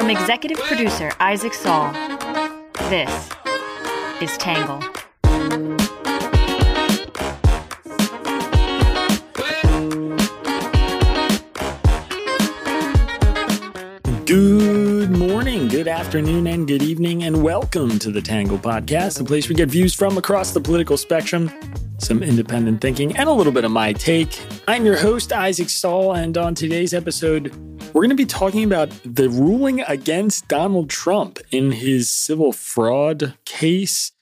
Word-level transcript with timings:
From 0.00 0.08
executive 0.08 0.56
producer 0.60 1.12
Isaac 1.20 1.52
Saul, 1.52 1.92
this 2.88 3.28
is 4.22 4.34
Tangle. 4.38 4.80
Good 14.24 15.10
morning, 15.10 15.68
good 15.68 15.86
afternoon, 15.86 16.46
and 16.46 16.66
good 16.66 16.82
evening, 16.82 17.24
and 17.24 17.42
welcome 17.42 17.98
to 17.98 18.10
the 18.10 18.22
Tangle 18.22 18.56
Podcast, 18.56 19.18
the 19.18 19.24
place 19.24 19.50
we 19.50 19.54
get 19.54 19.68
views 19.68 19.92
from 19.92 20.16
across 20.16 20.52
the 20.52 20.62
political 20.62 20.96
spectrum, 20.96 21.50
some 21.98 22.22
independent 22.22 22.80
thinking, 22.80 23.14
and 23.18 23.28
a 23.28 23.32
little 23.32 23.52
bit 23.52 23.66
of 23.66 23.70
my 23.70 23.92
take. 23.92 24.40
I'm 24.66 24.86
your 24.86 24.96
host, 24.96 25.30
Isaac 25.30 25.68
Saul, 25.68 26.14
and 26.14 26.38
on 26.38 26.54
today's 26.54 26.94
episode, 26.94 27.52
we're 27.92 28.02
going 28.02 28.10
to 28.10 28.16
be 28.16 28.26
talking 28.26 28.64
about 28.64 28.90
the 29.04 29.28
ruling 29.28 29.80
against 29.80 30.46
Donald 30.46 30.88
Trump 30.90 31.38
in 31.50 31.72
his 31.72 32.10
civil 32.10 32.52
fraud 32.52 33.34
case, 33.44 34.12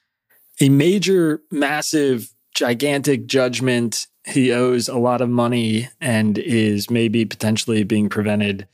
a 0.61 0.69
major, 0.69 1.43
massive, 1.51 2.33
gigantic 2.55 3.27
judgment. 3.27 4.07
He 4.25 4.53
owes 4.53 4.89
a 4.89 4.99
lot 4.99 5.21
of 5.21 5.29
money 5.29 5.89
and 6.01 6.39
is 6.39 6.89
maybe 6.89 7.25
potentially 7.25 7.85
being 7.85 8.09
prevented 8.09 8.67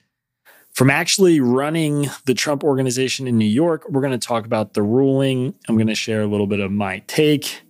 from 0.72 0.90
actually 0.90 1.40
running 1.40 2.08
the 2.24 2.34
Trump 2.34 2.62
organization 2.62 3.26
in 3.26 3.36
New 3.36 3.44
York. 3.44 3.84
We're 3.88 4.00
going 4.00 4.18
to 4.18 4.26
talk 4.26 4.46
about 4.46 4.74
the 4.74 4.82
ruling. 4.82 5.54
I'm 5.68 5.76
going 5.76 5.88
to 5.88 5.94
share 5.94 6.22
a 6.22 6.26
little 6.26 6.46
bit 6.46 6.60
of 6.60 6.70
my 6.70 7.00
take. 7.06 7.62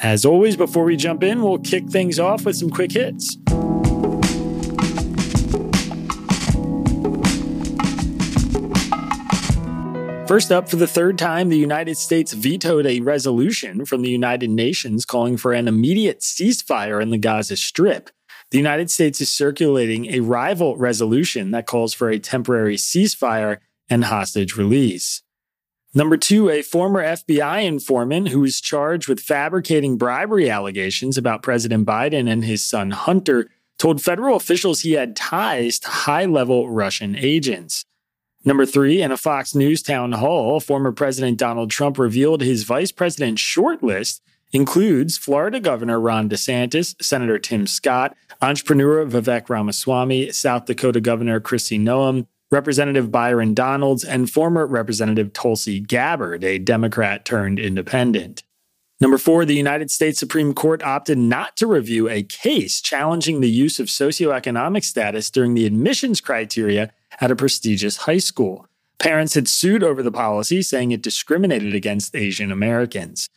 As 0.00 0.24
always, 0.24 0.56
before 0.56 0.84
we 0.84 0.96
jump 0.96 1.22
in, 1.22 1.42
we'll 1.42 1.58
kick 1.58 1.88
things 1.88 2.18
off 2.18 2.44
with 2.44 2.56
some 2.56 2.70
quick 2.70 2.92
hits. 2.92 3.36
First 10.28 10.52
up, 10.52 10.68
for 10.68 10.76
the 10.76 10.86
third 10.86 11.16
time, 11.16 11.48
the 11.48 11.56
United 11.56 11.96
States 11.96 12.34
vetoed 12.34 12.84
a 12.84 13.00
resolution 13.00 13.86
from 13.86 14.02
the 14.02 14.10
United 14.10 14.50
Nations 14.50 15.06
calling 15.06 15.38
for 15.38 15.54
an 15.54 15.66
immediate 15.66 16.20
ceasefire 16.20 17.00
in 17.00 17.08
the 17.08 17.16
Gaza 17.16 17.56
Strip. 17.56 18.10
The 18.50 18.58
United 18.58 18.90
States 18.90 19.22
is 19.22 19.30
circulating 19.30 20.12
a 20.12 20.20
rival 20.20 20.76
resolution 20.76 21.50
that 21.52 21.66
calls 21.66 21.94
for 21.94 22.10
a 22.10 22.18
temporary 22.18 22.76
ceasefire 22.76 23.60
and 23.88 24.04
hostage 24.04 24.54
release. 24.54 25.22
Number 25.94 26.18
two, 26.18 26.50
a 26.50 26.60
former 26.60 27.02
FBI 27.02 27.64
informant 27.64 28.28
who 28.28 28.40
was 28.40 28.60
charged 28.60 29.08
with 29.08 29.20
fabricating 29.20 29.96
bribery 29.96 30.50
allegations 30.50 31.16
about 31.16 31.42
President 31.42 31.86
Biden 31.86 32.30
and 32.30 32.44
his 32.44 32.62
son 32.62 32.90
Hunter 32.90 33.48
told 33.78 34.02
federal 34.02 34.36
officials 34.36 34.80
he 34.80 34.92
had 34.92 35.16
ties 35.16 35.78
to 35.78 35.88
high 35.88 36.26
level 36.26 36.68
Russian 36.68 37.16
agents. 37.16 37.86
Number 38.48 38.64
three, 38.64 39.02
in 39.02 39.12
a 39.12 39.18
Fox 39.18 39.54
News 39.54 39.82
town 39.82 40.12
hall, 40.12 40.58
former 40.58 40.90
President 40.90 41.36
Donald 41.36 41.70
Trump 41.70 41.98
revealed 41.98 42.40
his 42.40 42.62
vice 42.62 42.90
president 42.90 43.36
shortlist 43.36 44.22
includes 44.52 45.18
Florida 45.18 45.60
Governor 45.60 46.00
Ron 46.00 46.30
DeSantis, 46.30 46.94
Senator 46.98 47.38
Tim 47.38 47.66
Scott, 47.66 48.16
entrepreneur 48.40 49.04
Vivek 49.04 49.50
Ramaswamy, 49.50 50.32
South 50.32 50.64
Dakota 50.64 50.98
Governor 50.98 51.40
Kristi 51.40 51.78
Noem, 51.78 52.26
Representative 52.50 53.12
Byron 53.12 53.52
Donalds, 53.52 54.02
and 54.02 54.30
former 54.30 54.66
Representative 54.66 55.34
Tulsi 55.34 55.78
Gabbard, 55.78 56.42
a 56.42 56.58
Democrat 56.58 57.26
turned 57.26 57.58
independent. 57.58 58.44
Number 58.98 59.18
four, 59.18 59.44
the 59.44 59.56
United 59.56 59.90
States 59.90 60.18
Supreme 60.18 60.54
Court 60.54 60.82
opted 60.82 61.18
not 61.18 61.54
to 61.58 61.66
review 61.66 62.08
a 62.08 62.22
case 62.22 62.80
challenging 62.80 63.42
the 63.42 63.50
use 63.50 63.78
of 63.78 63.88
socioeconomic 63.88 64.84
status 64.84 65.28
during 65.28 65.52
the 65.52 65.66
admissions 65.66 66.22
criteria 66.22 66.90
at 67.20 67.30
a 67.30 67.36
prestigious 67.36 67.98
high 67.98 68.18
school. 68.18 68.66
Parents 68.98 69.34
had 69.34 69.48
sued 69.48 69.82
over 69.82 70.02
the 70.02 70.10
policy, 70.10 70.62
saying 70.62 70.90
it 70.90 71.02
discriminated 71.02 71.74
against 71.74 72.16
Asian 72.16 72.50
Americans. 72.50 73.28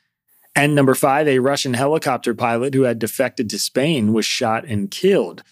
And 0.55 0.75
number 0.75 0.95
five, 0.95 1.27
a 1.27 1.39
Russian 1.39 1.75
helicopter 1.75 2.33
pilot 2.33 2.73
who 2.73 2.83
had 2.83 2.99
defected 2.99 3.49
to 3.49 3.59
Spain 3.59 4.11
was 4.11 4.25
shot 4.25 4.65
and 4.65 4.91
killed. 4.91 5.43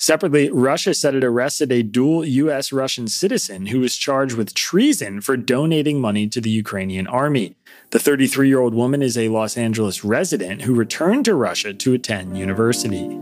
Separately, 0.00 0.48
Russia 0.50 0.94
said 0.94 1.16
it 1.16 1.24
arrested 1.24 1.72
a 1.72 1.82
dual 1.82 2.24
U.S. 2.24 2.72
Russian 2.72 3.08
citizen 3.08 3.66
who 3.66 3.80
was 3.80 3.96
charged 3.96 4.36
with 4.36 4.54
treason 4.54 5.20
for 5.20 5.36
donating 5.36 6.00
money 6.00 6.28
to 6.28 6.40
the 6.40 6.50
Ukrainian 6.50 7.08
army. 7.08 7.56
The 7.90 7.98
33 7.98 8.48
year 8.48 8.60
old 8.60 8.74
woman 8.74 9.02
is 9.02 9.18
a 9.18 9.28
Los 9.28 9.56
Angeles 9.56 10.04
resident 10.04 10.62
who 10.62 10.74
returned 10.74 11.24
to 11.24 11.34
Russia 11.34 11.74
to 11.74 11.94
attend 11.94 12.38
university. 12.38 13.18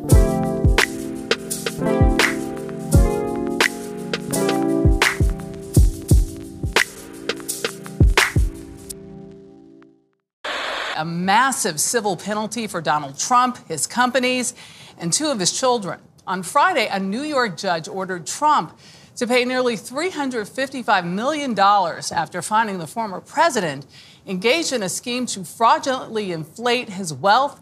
Massive 11.06 11.81
civil 11.81 12.17
penalty 12.17 12.67
for 12.67 12.83
Donald 12.83 13.19
Trump, 13.19 13.67
his 13.69 13.87
companies, 13.87 14.55
and 14.99 15.12
two 15.12 15.28
of 15.28 15.41
his 15.41 15.59
children. 15.59 16.00
On 16.27 16.43
Friday, 16.43 16.89
a 16.89 16.99
New 16.99 17.22
York 17.22 17.56
judge 17.56 17.89
ordered 17.89 18.27
Trump 18.27 18.77
to 19.16 19.27
pay 19.27 19.45
nearly 19.45 19.77
$355 19.77 21.06
million 21.06 21.59
after 21.59 22.43
finding 22.43 22.78
the 22.78 22.87
former 22.87 23.21
president 23.21 23.87
engaged 24.27 24.72
in 24.72 24.83
a 24.83 24.89
scheme 24.89 25.25
to 25.27 25.45
fraudulently 25.45 26.33
inflate 26.33 26.91
his 26.91 27.12
wealth 27.12 27.61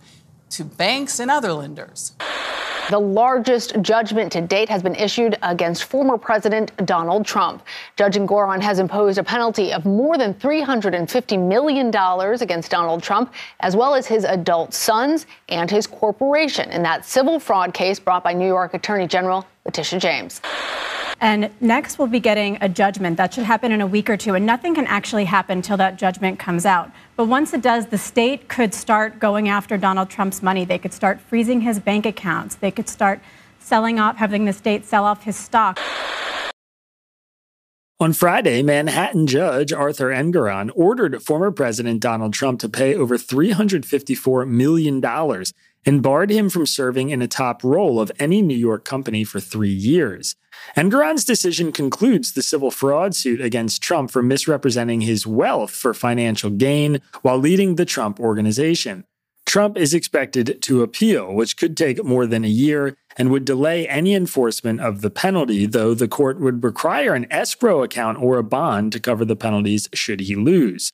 to 0.51 0.65
banks 0.65 1.21
and 1.21 1.31
other 1.31 1.53
lenders. 1.53 2.13
The 2.91 2.99
largest 2.99 3.81
judgment 3.81 4.31
to 4.33 4.43
date 4.43 4.69
has 4.69 4.83
been 4.83 4.95
issued 4.95 5.39
against 5.43 5.85
former 5.85 6.19
President 6.19 6.71
Donald 6.85 7.25
Trump. 7.25 7.63
Judge 7.97 8.17
Engoron 8.17 8.61
has 8.61 8.79
imposed 8.79 9.17
a 9.17 9.25
penalty 9.25 9.73
of 9.73 9.87
more 9.87 10.19
than 10.19 10.35
$350 10.35 11.49
million 11.49 11.89
against 12.43 12.71
Donald 12.71 13.03
Trump, 13.03 13.33
as 13.61 13.75
well 13.75 13.95
as 13.95 14.07
his 14.07 14.25
adult 14.25 14.75
sons 14.75 15.25
and 15.49 15.71
his 15.71 15.87
corporation 15.87 16.71
in 16.73 16.83
that 16.83 17.07
civil 17.07 17.41
fraud 17.41 17.73
case 17.73 17.99
brought 17.99 18.23
by 18.23 18.35
New 18.35 18.47
York 18.47 18.75
Attorney 18.75 19.07
General 19.07 19.47
Letitia 19.65 19.99
James. 19.99 20.43
And 21.21 21.51
next, 21.61 21.99
we'll 21.99 22.09
be 22.09 22.21
getting 22.21 22.59
a 22.61 22.69
judgment. 22.69 23.17
That 23.17 23.33
should 23.33 23.45
happen 23.45 23.73
in 23.73 23.81
a 23.81 23.87
week 23.87 24.11
or 24.11 24.17
two. 24.17 24.35
And 24.35 24.45
nothing 24.45 24.75
can 24.75 24.87
actually 24.87 25.25
happen 25.25 25.59
until 25.59 25.79
that 25.79 25.97
judgment 25.97 26.39
comes 26.39 26.67
out. 26.67 26.91
But 27.17 27.27
once 27.27 27.55
it 27.55 27.63
does, 27.63 27.87
the 27.87 27.97
state 27.97 28.49
could 28.49 28.75
start 28.75 29.21
going 29.21 29.49
after 29.49 29.79
Donald 29.79 30.11
Trump's 30.11 30.43
money. 30.43 30.65
They 30.65 30.79
could 30.79 30.93
start 30.93 31.21
freezing 31.21 31.61
his 31.61 31.79
bank 31.79 32.05
accounts. 32.05 32.57
They 32.57 32.71
could 32.75 32.89
start 32.89 33.21
selling 33.59 33.99
off, 33.99 34.17
having 34.17 34.45
the 34.45 34.53
state 34.53 34.85
sell 34.85 35.05
off 35.05 35.25
his 35.25 35.37
stock. 35.37 35.79
On 38.01 38.13
Friday, 38.13 38.61
Manhattan 38.63 39.27
Judge 39.27 39.73
Arthur 39.73 40.09
Engoron 40.09 40.71
ordered 40.75 41.23
former 41.23 41.53
President 41.53 42.01
Donald 42.01 42.35
Trump 42.35 42.59
to 42.61 42.69
pay 42.69 42.95
over 42.95 43.17
$354 43.17 44.49
million 44.49 45.03
and 45.87 46.03
barred 46.03 46.31
him 46.31 46.51
from 46.51 46.67
serving 46.67 47.11
in 47.11 47.23
a 47.23 47.29
top 47.29 47.63
role 47.63 48.01
of 48.01 48.11
any 48.19 48.43
New 48.43 48.57
York 48.57 48.85
company 48.85 49.23
for 49.23 49.39
three 49.39 49.73
years. 49.73 50.35
Engoron's 50.77 51.25
decision 51.25 51.73
concludes 51.73 52.33
the 52.33 52.43
civil 52.43 52.73
fraud 52.73 53.15
suit 53.15 53.41
against 53.41 53.83
Trump 53.83 54.11
for 54.11 54.23
misrepresenting 54.23 55.03
his 55.03 55.27
wealth 55.27 55.71
for 55.71 55.95
financial 55.95 56.51
gain 56.51 57.01
while 57.23 57.39
leading 57.39 57.77
the 57.77 57.85
Trump 57.85 58.19
organization. 58.19 59.05
Trump 59.47 59.77
is 59.77 59.95
expected 59.95 60.61
to 60.63 60.83
appeal, 60.83 61.33
which 61.33 61.57
could 61.57 61.77
take 61.77 62.03
more 62.03 62.27
than 62.27 62.45
a 62.45 62.49
year 62.49 62.97
and 63.17 63.31
would 63.31 63.45
delay 63.45 63.87
any 63.87 64.15
enforcement 64.15 64.81
of 64.81 65.01
the 65.01 65.11
penalty, 65.11 65.67
though 65.67 65.95
the 65.95 66.09
court 66.09 66.41
would 66.41 66.65
require 66.65 67.15
an 67.15 67.27
escrow 67.31 67.83
account 67.83 68.19
or 68.21 68.39
a 68.39 68.43
bond 68.43 68.93
to 68.93 69.01
cover 69.01 69.25
the 69.25 69.37
penalties 69.37 69.89
should 69.93 70.21
he 70.21 70.35
lose. 70.35 70.91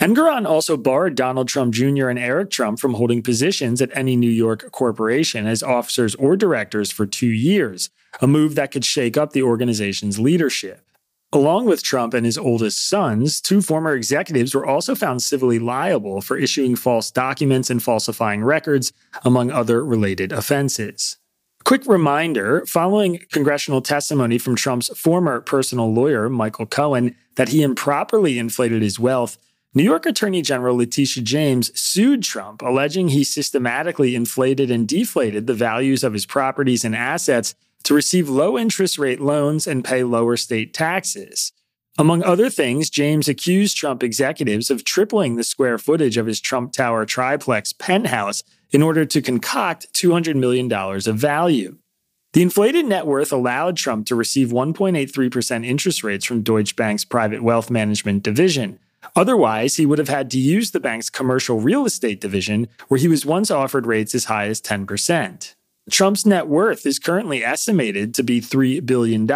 Engoron 0.00 0.46
also 0.46 0.78
barred 0.78 1.14
Donald 1.14 1.46
Trump 1.46 1.74
Jr. 1.74 2.08
and 2.08 2.18
Eric 2.18 2.50
Trump 2.50 2.78
from 2.78 2.94
holding 2.94 3.22
positions 3.22 3.82
at 3.82 3.94
any 3.94 4.16
New 4.16 4.30
York 4.30 4.70
corporation 4.70 5.46
as 5.46 5.62
officers 5.62 6.14
or 6.14 6.36
directors 6.36 6.90
for 6.90 7.04
two 7.04 7.26
years, 7.26 7.90
a 8.22 8.26
move 8.26 8.54
that 8.54 8.70
could 8.70 8.84
shake 8.84 9.18
up 9.18 9.32
the 9.32 9.42
organization's 9.42 10.18
leadership. 10.18 10.89
Along 11.32 11.66
with 11.66 11.84
Trump 11.84 12.12
and 12.12 12.26
his 12.26 12.36
oldest 12.36 12.88
sons, 12.88 13.40
two 13.40 13.62
former 13.62 13.94
executives 13.94 14.52
were 14.52 14.66
also 14.66 14.96
found 14.96 15.22
civilly 15.22 15.60
liable 15.60 16.20
for 16.20 16.36
issuing 16.36 16.74
false 16.74 17.08
documents 17.12 17.70
and 17.70 17.80
falsifying 17.80 18.42
records, 18.42 18.92
among 19.24 19.52
other 19.52 19.84
related 19.84 20.32
offenses. 20.32 21.18
Quick 21.64 21.86
reminder 21.86 22.66
following 22.66 23.20
congressional 23.30 23.80
testimony 23.80 24.38
from 24.38 24.56
Trump's 24.56 24.88
former 24.98 25.40
personal 25.40 25.92
lawyer, 25.92 26.28
Michael 26.28 26.66
Cohen, 26.66 27.14
that 27.36 27.50
he 27.50 27.62
improperly 27.62 28.36
inflated 28.36 28.82
his 28.82 28.98
wealth, 28.98 29.38
New 29.72 29.84
York 29.84 30.06
Attorney 30.06 30.42
General 30.42 30.78
Letitia 30.78 31.22
James 31.22 31.70
sued 31.80 32.24
Trump, 32.24 32.60
alleging 32.60 33.10
he 33.10 33.22
systematically 33.22 34.16
inflated 34.16 34.68
and 34.68 34.88
deflated 34.88 35.46
the 35.46 35.54
values 35.54 36.02
of 36.02 36.12
his 36.12 36.26
properties 36.26 36.84
and 36.84 36.96
assets 36.96 37.54
to 37.84 37.94
receive 37.94 38.28
low 38.28 38.58
interest 38.58 38.98
rate 38.98 39.20
loans 39.20 39.66
and 39.66 39.84
pay 39.84 40.04
lower 40.04 40.36
state 40.36 40.74
taxes. 40.74 41.52
Among 41.98 42.22
other 42.22 42.48
things, 42.48 42.88
James 42.88 43.28
accused 43.28 43.76
Trump 43.76 44.02
executives 44.02 44.70
of 44.70 44.84
tripling 44.84 45.36
the 45.36 45.44
square 45.44 45.76
footage 45.76 46.16
of 46.16 46.26
his 46.26 46.40
Trump 46.40 46.72
Tower 46.72 47.04
triplex 47.04 47.72
penthouse 47.72 48.42
in 48.70 48.82
order 48.82 49.04
to 49.04 49.20
concoct 49.20 49.92
$200 49.92 50.36
million 50.36 50.72
of 50.72 51.16
value. 51.16 51.76
The 52.32 52.42
inflated 52.42 52.86
net 52.86 53.06
worth 53.06 53.32
allowed 53.32 53.76
Trump 53.76 54.06
to 54.06 54.14
receive 54.14 54.48
1.83% 54.48 55.66
interest 55.66 56.04
rates 56.04 56.24
from 56.24 56.42
Deutsche 56.42 56.76
Bank's 56.76 57.04
private 57.04 57.42
wealth 57.42 57.70
management 57.70 58.22
division. 58.22 58.78
Otherwise, 59.16 59.76
he 59.76 59.86
would 59.86 59.98
have 59.98 60.08
had 60.08 60.30
to 60.30 60.38
use 60.38 60.70
the 60.70 60.78
bank's 60.78 61.10
commercial 61.10 61.60
real 61.60 61.84
estate 61.84 62.20
division, 62.20 62.68
where 62.88 63.00
he 63.00 63.08
was 63.08 63.26
once 63.26 63.50
offered 63.50 63.86
rates 63.86 64.14
as 64.14 64.26
high 64.26 64.46
as 64.46 64.60
10%. 64.60 65.54
Trump's 65.90 66.24
net 66.24 66.46
worth 66.46 66.86
is 66.86 66.98
currently 66.98 67.44
estimated 67.44 68.14
to 68.14 68.22
be 68.22 68.40
$3 68.40 68.84
billion. 68.86 69.28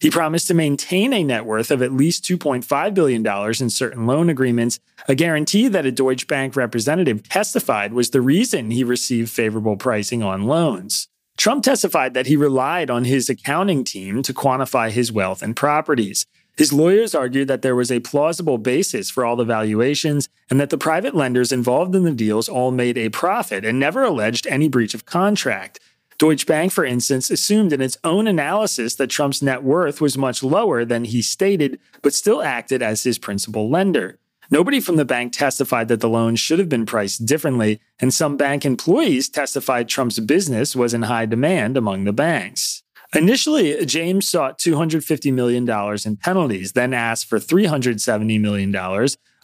He 0.00 0.10
promised 0.10 0.46
to 0.48 0.54
maintain 0.54 1.12
a 1.12 1.24
net 1.24 1.44
worth 1.44 1.70
of 1.70 1.82
at 1.82 1.92
least 1.92 2.24
$2.5 2.24 2.94
billion 2.94 3.26
in 3.60 3.70
certain 3.70 4.06
loan 4.06 4.30
agreements, 4.30 4.78
a 5.08 5.14
guarantee 5.14 5.66
that 5.68 5.86
a 5.86 5.92
Deutsche 5.92 6.26
Bank 6.26 6.54
representative 6.54 7.28
testified 7.28 7.92
was 7.92 8.10
the 8.10 8.20
reason 8.20 8.70
he 8.70 8.84
received 8.84 9.30
favorable 9.30 9.76
pricing 9.76 10.22
on 10.22 10.44
loans. 10.44 11.08
Trump 11.36 11.64
testified 11.64 12.14
that 12.14 12.26
he 12.26 12.36
relied 12.36 12.90
on 12.90 13.04
his 13.04 13.28
accounting 13.28 13.84
team 13.84 14.22
to 14.22 14.34
quantify 14.34 14.90
his 14.90 15.12
wealth 15.12 15.42
and 15.42 15.54
properties. 15.54 16.26
His 16.58 16.72
lawyers 16.72 17.14
argued 17.14 17.46
that 17.46 17.62
there 17.62 17.76
was 17.76 17.92
a 17.92 18.00
plausible 18.00 18.58
basis 18.58 19.08
for 19.10 19.24
all 19.24 19.36
the 19.36 19.44
valuations 19.44 20.28
and 20.50 20.58
that 20.58 20.70
the 20.70 20.76
private 20.76 21.14
lenders 21.14 21.52
involved 21.52 21.94
in 21.94 22.02
the 22.02 22.10
deals 22.10 22.48
all 22.48 22.72
made 22.72 22.98
a 22.98 23.10
profit 23.10 23.64
and 23.64 23.78
never 23.78 24.02
alleged 24.02 24.44
any 24.48 24.68
breach 24.68 24.92
of 24.92 25.06
contract. 25.06 25.78
Deutsche 26.18 26.46
Bank, 26.46 26.72
for 26.72 26.84
instance, 26.84 27.30
assumed 27.30 27.72
in 27.72 27.80
its 27.80 27.96
own 28.02 28.26
analysis 28.26 28.96
that 28.96 29.06
Trump's 29.06 29.40
net 29.40 29.62
worth 29.62 30.00
was 30.00 30.18
much 30.18 30.42
lower 30.42 30.84
than 30.84 31.04
he 31.04 31.22
stated, 31.22 31.78
but 32.02 32.12
still 32.12 32.42
acted 32.42 32.82
as 32.82 33.04
his 33.04 33.18
principal 33.18 33.70
lender. 33.70 34.18
Nobody 34.50 34.80
from 34.80 34.96
the 34.96 35.04
bank 35.04 35.34
testified 35.34 35.86
that 35.86 36.00
the 36.00 36.08
loan 36.08 36.34
should 36.34 36.58
have 36.58 36.68
been 36.68 36.86
priced 36.86 37.24
differently, 37.24 37.78
and 38.00 38.12
some 38.12 38.36
bank 38.36 38.64
employees 38.64 39.28
testified 39.28 39.88
Trump's 39.88 40.18
business 40.18 40.74
was 40.74 40.92
in 40.92 41.02
high 41.02 41.26
demand 41.26 41.76
among 41.76 42.02
the 42.02 42.12
banks. 42.12 42.82
Initially, 43.14 43.86
James 43.86 44.28
sought 44.28 44.58
$250 44.58 45.32
million 45.32 45.68
in 46.04 46.16
penalties, 46.16 46.72
then 46.72 46.92
asked 46.92 47.26
for 47.26 47.38
$370 47.38 48.40
million, 48.40 48.74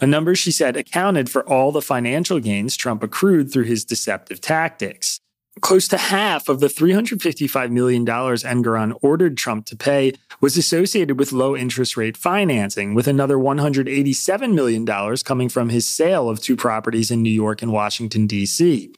a 0.00 0.06
number 0.06 0.34
she 0.34 0.50
said 0.50 0.76
accounted 0.76 1.31
for 1.31 1.49
all 1.49 1.72
the 1.72 1.81
financial 1.81 2.40
gains 2.40 2.76
Trump 2.76 3.02
accrued 3.02 3.50
through 3.50 3.64
his 3.64 3.84
deceptive 3.84 4.40
tactics. 4.40 5.20
Close 5.61 5.87
to 5.88 5.96
half 5.96 6.49
of 6.49 6.61
the 6.61 6.66
$355 6.66 7.70
million 7.70 8.05
Engoron 8.05 8.99
ordered 9.02 9.37
Trump 9.37 9.64
to 9.66 9.76
pay 9.76 10.12
was 10.40 10.56
associated 10.56 11.19
with 11.19 11.32
low 11.32 11.56
interest 11.56 11.96
rate 11.96 12.16
financing, 12.16 12.93
with 12.93 13.06
another 13.06 13.37
$187 13.37 14.52
million 14.52 15.16
coming 15.25 15.49
from 15.49 15.69
his 15.69 15.88
sale 15.88 16.28
of 16.28 16.40
two 16.40 16.56
properties 16.56 17.11
in 17.11 17.22
New 17.22 17.31
York 17.31 17.62
and 17.62 17.72
Washington, 17.72 18.26
D.C. 18.26 18.93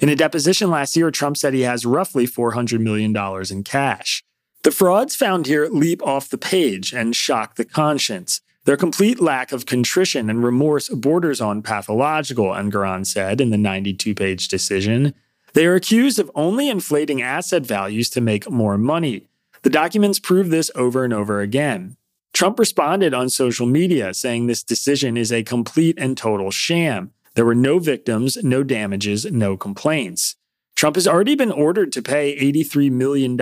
In 0.00 0.08
a 0.08 0.16
deposition 0.16 0.70
last 0.70 0.96
year, 0.96 1.10
Trump 1.10 1.36
said 1.36 1.52
he 1.52 1.60
has 1.60 1.84
roughly 1.84 2.26
$400 2.26 2.80
million 2.80 3.14
in 3.50 3.62
cash. 3.62 4.24
The 4.62 4.70
frauds 4.70 5.14
found 5.14 5.46
here 5.46 5.68
leap 5.70 6.02
off 6.02 6.30
the 6.30 6.38
page 6.38 6.94
and 6.94 7.14
shock 7.14 7.56
the 7.56 7.66
conscience. 7.66 8.40
Their 8.64 8.78
complete 8.78 9.20
lack 9.20 9.52
of 9.52 9.66
contrition 9.66 10.30
and 10.30 10.42
remorse 10.42 10.88
borders 10.88 11.40
on 11.40 11.62
pathological, 11.62 12.46
Engoron 12.46 13.06
said 13.06 13.40
in 13.40 13.50
the 13.50 13.58
92 13.58 14.14
page 14.14 14.48
decision. 14.48 15.14
They 15.52 15.66
are 15.66 15.74
accused 15.74 16.18
of 16.18 16.30
only 16.34 16.68
inflating 16.68 17.20
asset 17.20 17.66
values 17.66 18.08
to 18.10 18.20
make 18.20 18.50
more 18.50 18.78
money. 18.78 19.28
The 19.62 19.70
documents 19.70 20.18
prove 20.18 20.48
this 20.48 20.70
over 20.74 21.04
and 21.04 21.12
over 21.12 21.40
again. 21.40 21.96
Trump 22.32 22.58
responded 22.58 23.12
on 23.12 23.28
social 23.28 23.66
media 23.66 24.14
saying 24.14 24.46
this 24.46 24.62
decision 24.62 25.16
is 25.16 25.32
a 25.32 25.42
complete 25.42 25.98
and 25.98 26.16
total 26.16 26.50
sham. 26.50 27.12
There 27.34 27.44
were 27.44 27.54
no 27.54 27.78
victims, 27.78 28.36
no 28.42 28.62
damages, 28.62 29.24
no 29.26 29.56
complaints. 29.56 30.36
Trump 30.74 30.96
has 30.96 31.06
already 31.06 31.34
been 31.34 31.52
ordered 31.52 31.92
to 31.92 32.02
pay 32.02 32.36
$83 32.38 32.90
million 32.90 33.32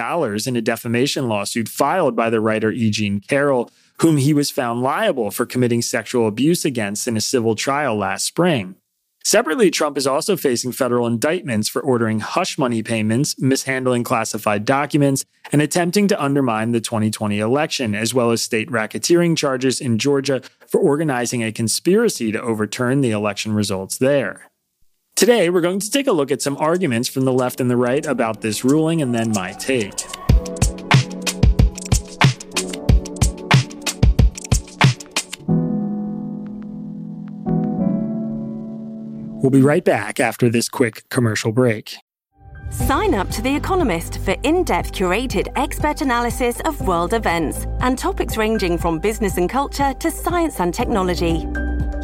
in 0.46 0.56
a 0.56 0.60
defamation 0.60 1.28
lawsuit 1.28 1.68
filed 1.68 2.16
by 2.16 2.30
the 2.30 2.40
writer 2.40 2.70
E. 2.72 2.90
Jean 2.90 3.20
Carroll, 3.20 3.70
whom 4.00 4.16
he 4.16 4.34
was 4.34 4.50
found 4.50 4.82
liable 4.82 5.30
for 5.30 5.46
committing 5.46 5.80
sexual 5.80 6.26
abuse 6.26 6.64
against 6.64 7.06
in 7.06 7.16
a 7.16 7.20
civil 7.20 7.54
trial 7.54 7.96
last 7.96 8.24
spring. 8.24 8.74
Separately, 9.28 9.70
Trump 9.70 9.98
is 9.98 10.06
also 10.06 10.38
facing 10.38 10.72
federal 10.72 11.06
indictments 11.06 11.68
for 11.68 11.82
ordering 11.82 12.20
hush 12.20 12.56
money 12.56 12.82
payments, 12.82 13.38
mishandling 13.38 14.02
classified 14.02 14.64
documents, 14.64 15.22
and 15.52 15.60
attempting 15.60 16.08
to 16.08 16.18
undermine 16.18 16.72
the 16.72 16.80
2020 16.80 17.38
election, 17.38 17.94
as 17.94 18.14
well 18.14 18.30
as 18.30 18.40
state 18.40 18.70
racketeering 18.70 19.36
charges 19.36 19.82
in 19.82 19.98
Georgia 19.98 20.40
for 20.66 20.80
organizing 20.80 21.44
a 21.44 21.52
conspiracy 21.52 22.32
to 22.32 22.40
overturn 22.40 23.02
the 23.02 23.10
election 23.10 23.52
results 23.52 23.98
there. 23.98 24.50
Today, 25.14 25.50
we're 25.50 25.60
going 25.60 25.80
to 25.80 25.90
take 25.90 26.06
a 26.06 26.12
look 26.12 26.30
at 26.30 26.40
some 26.40 26.56
arguments 26.56 27.06
from 27.06 27.26
the 27.26 27.32
left 27.34 27.60
and 27.60 27.70
the 27.70 27.76
right 27.76 28.06
about 28.06 28.40
this 28.40 28.64
ruling 28.64 29.02
and 29.02 29.14
then 29.14 29.32
my 29.32 29.52
take. 29.52 30.06
We'll 39.40 39.50
be 39.50 39.62
right 39.62 39.84
back 39.84 40.18
after 40.18 40.50
this 40.50 40.68
quick 40.68 41.08
commercial 41.10 41.52
break. 41.52 41.96
Sign 42.70 43.14
up 43.14 43.30
to 43.30 43.40
The 43.40 43.54
Economist 43.54 44.18
for 44.18 44.32
in 44.42 44.64
depth 44.64 44.92
curated 44.92 45.46
expert 45.54 46.00
analysis 46.00 46.60
of 46.64 46.80
world 46.80 47.14
events 47.14 47.64
and 47.78 47.96
topics 47.96 48.36
ranging 48.36 48.76
from 48.76 48.98
business 48.98 49.36
and 49.36 49.48
culture 49.48 49.94
to 49.94 50.10
science 50.10 50.58
and 50.58 50.74
technology. 50.74 51.46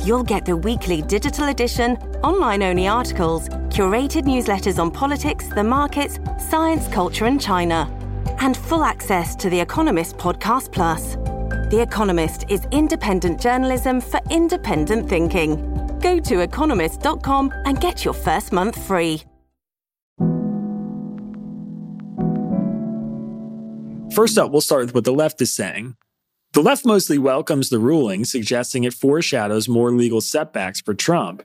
You'll 0.05 0.23
get 0.23 0.45
the 0.45 0.57
weekly 0.57 1.03
digital 1.03 1.49
edition, 1.49 1.97
online 2.23 2.63
only 2.63 2.87
articles, 2.87 3.49
curated 3.69 4.23
newsletters 4.23 4.79
on 4.79 4.93
politics, 4.93 5.49
the 5.49 5.65
markets, 5.65 6.21
science, 6.39 6.87
culture, 6.87 7.25
and 7.25 7.41
China, 7.41 7.91
and 8.39 8.57
full 8.57 8.85
access 8.85 9.35
to 9.37 9.51
The 9.51 9.59
Economist 9.59 10.19
Podcast 10.19 10.71
Plus. 10.71 11.17
The 11.73 11.81
Economist 11.83 12.45
is 12.49 12.65
independent 12.71 13.41
journalism 13.41 14.01
for 14.01 14.21
independent 14.31 15.09
thinking. 15.09 15.74
Go 16.05 16.21
to 16.21 16.41
economist.com 16.41 17.51
and 17.65 17.81
get 17.81 18.05
your 18.05 18.13
first 18.13 18.53
month 18.53 18.77
free. 18.81 19.23
First 24.15 24.39
up, 24.39 24.53
we'll 24.53 24.61
start 24.61 24.85
with 24.85 24.95
what 24.95 25.05
the 25.05 25.15
left 25.15 25.41
is 25.41 25.53
saying. 25.53 25.97
The 26.53 26.63
left 26.63 26.85
mostly 26.85 27.19
welcomes 27.19 27.71
the 27.71 27.81
ruling, 27.81 28.25
suggesting 28.25 28.85
it 28.85 28.95
foreshadows 28.95 29.67
more 29.67 29.91
legal 29.93 30.21
setbacks 30.21 30.81
for 30.81 30.95
Trump. 30.95 31.43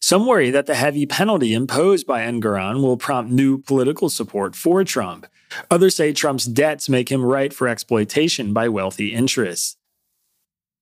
Some 0.00 0.26
worry 0.26 0.50
that 0.50 0.66
the 0.66 0.74
heavy 0.74 1.06
penalty 1.06 1.52
imposed 1.52 2.06
by 2.06 2.22
Engoron 2.22 2.82
will 2.82 2.96
prompt 2.96 3.30
new 3.30 3.58
political 3.58 4.08
support 4.08 4.56
for 4.56 4.82
Trump. 4.84 5.26
Others 5.70 5.94
say 5.96 6.12
Trump's 6.12 6.46
debts 6.46 6.88
make 6.88 7.10
him 7.10 7.24
ripe 7.24 7.52
for 7.52 7.68
exploitation 7.68 8.52
by 8.52 8.68
wealthy 8.68 9.12
interests. 9.14 9.77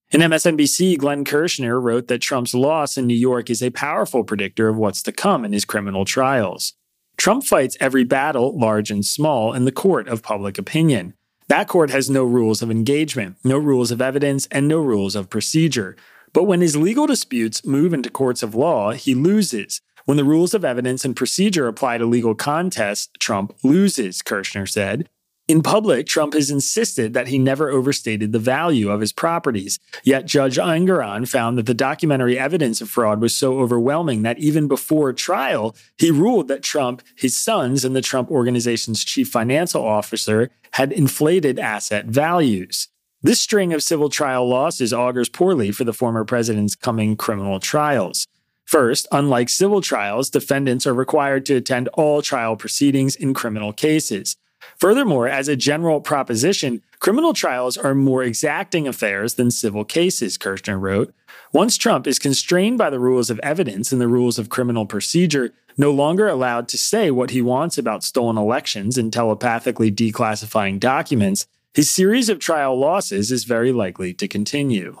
In 0.09 0.21
MSNBC, 0.21 0.97
Glenn 0.97 1.25
Kirschner 1.25 1.81
wrote 1.81 2.07
that 2.07 2.21
Trump's 2.21 2.53
loss 2.53 2.95
in 2.95 3.07
New 3.07 3.13
York 3.13 3.49
is 3.49 3.61
a 3.61 3.71
powerful 3.71 4.23
predictor 4.23 4.69
of 4.69 4.77
what's 4.77 5.03
to 5.03 5.11
come 5.11 5.43
in 5.43 5.51
his 5.51 5.65
criminal 5.65 6.05
trials. 6.05 6.75
Trump 7.17 7.43
fights 7.43 7.75
every 7.81 8.05
battle, 8.05 8.57
large 8.57 8.89
and 8.89 9.03
small, 9.03 9.51
in 9.51 9.65
the 9.65 9.71
court 9.71 10.07
of 10.07 10.23
public 10.23 10.57
opinion. 10.57 11.13
That 11.49 11.67
court 11.67 11.89
has 11.89 12.09
no 12.09 12.23
rules 12.23 12.61
of 12.61 12.71
engagement, 12.71 13.35
no 13.43 13.57
rules 13.57 13.91
of 13.91 13.99
evidence, 14.01 14.47
and 14.49 14.65
no 14.65 14.79
rules 14.79 15.13
of 15.13 15.29
procedure. 15.29 15.97
But 16.31 16.45
when 16.45 16.61
his 16.61 16.77
legal 16.77 17.05
disputes 17.05 17.65
move 17.65 17.93
into 17.93 18.09
courts 18.09 18.41
of 18.41 18.55
law, 18.55 18.93
he 18.93 19.13
loses. 19.13 19.81
When 20.05 20.15
the 20.15 20.23
rules 20.23 20.53
of 20.53 20.63
evidence 20.63 21.03
and 21.03 21.17
procedure 21.17 21.67
apply 21.67 21.97
to 21.97 22.05
legal 22.05 22.33
contests, 22.33 23.09
Trump 23.19 23.53
loses, 23.61 24.21
Kirschner 24.21 24.67
said. 24.67 25.09
In 25.47 25.63
public, 25.63 26.07
Trump 26.07 26.33
has 26.33 26.51
insisted 26.51 27.13
that 27.13 27.29
he 27.29 27.39
never 27.39 27.69
overstated 27.69 28.33
the 28.33 28.39
value 28.39 28.89
of 28.89 28.99
his 28.99 29.13
properties. 29.13 29.79
Yet 30.03 30.25
Judge 30.25 30.57
Engoron 30.57 31.25
found 31.25 31.57
that 31.57 31.65
the 31.65 31.73
documentary 31.73 32.37
evidence 32.37 32.81
of 32.81 32.89
fraud 32.89 33.21
was 33.21 33.33
so 33.33 33.57
overwhelming 33.59 34.23
that 34.23 34.39
even 34.39 34.67
before 34.67 35.13
trial, 35.13 35.73
he 35.97 36.11
ruled 36.11 36.49
that 36.49 36.63
Trump, 36.63 37.01
his 37.15 37.37
sons, 37.37 37.85
and 37.85 37.95
the 37.95 38.01
Trump 38.01 38.29
organization's 38.29 39.05
chief 39.05 39.29
financial 39.29 39.85
officer 39.85 40.51
had 40.71 40.91
inflated 40.91 41.59
asset 41.59 42.07
values. 42.07 42.89
This 43.21 43.39
string 43.39 43.71
of 43.71 43.81
civil 43.81 44.09
trial 44.09 44.47
losses 44.49 44.91
augurs 44.91 45.29
poorly 45.29 45.71
for 45.71 45.85
the 45.85 45.93
former 45.93 46.25
president's 46.25 46.75
coming 46.75 47.15
criminal 47.15 47.61
trials. 47.61 48.27
First, 48.65 49.07
unlike 49.13 49.47
civil 49.47 49.79
trials, 49.79 50.29
defendants 50.29 50.85
are 50.85 50.93
required 50.93 51.45
to 51.45 51.55
attend 51.55 51.87
all 51.93 52.21
trial 52.21 52.57
proceedings 52.57 53.15
in 53.15 53.33
criminal 53.33 53.71
cases. 53.71 54.35
Furthermore, 54.77 55.27
as 55.27 55.47
a 55.47 55.55
general 55.55 56.01
proposition, 56.01 56.81
criminal 56.99 57.33
trials 57.33 57.77
are 57.77 57.95
more 57.95 58.23
exacting 58.23 58.87
affairs 58.87 59.35
than 59.35 59.49
civil 59.49 59.85
cases, 59.85 60.37
Kirschner 60.37 60.77
wrote. 60.77 61.13
Once 61.53 61.77
Trump 61.77 62.05
is 62.05 62.19
constrained 62.19 62.77
by 62.77 62.89
the 62.89 62.99
rules 62.99 63.29
of 63.29 63.39
evidence 63.39 63.91
and 63.91 64.01
the 64.01 64.07
rules 64.07 64.37
of 64.37 64.49
criminal 64.49 64.85
procedure, 64.85 65.53
no 65.77 65.91
longer 65.91 66.27
allowed 66.27 66.67
to 66.67 66.77
say 66.77 67.09
what 67.09 67.31
he 67.31 67.41
wants 67.41 67.77
about 67.77 68.03
stolen 68.03 68.37
elections 68.37 68.97
and 68.97 69.13
telepathically 69.13 69.91
declassifying 69.91 70.79
documents, 70.79 71.47
his 71.73 71.89
series 71.89 72.27
of 72.27 72.39
trial 72.39 72.77
losses 72.77 73.31
is 73.31 73.43
very 73.43 73.71
likely 73.71 74.13
to 74.13 74.27
continue. 74.27 74.97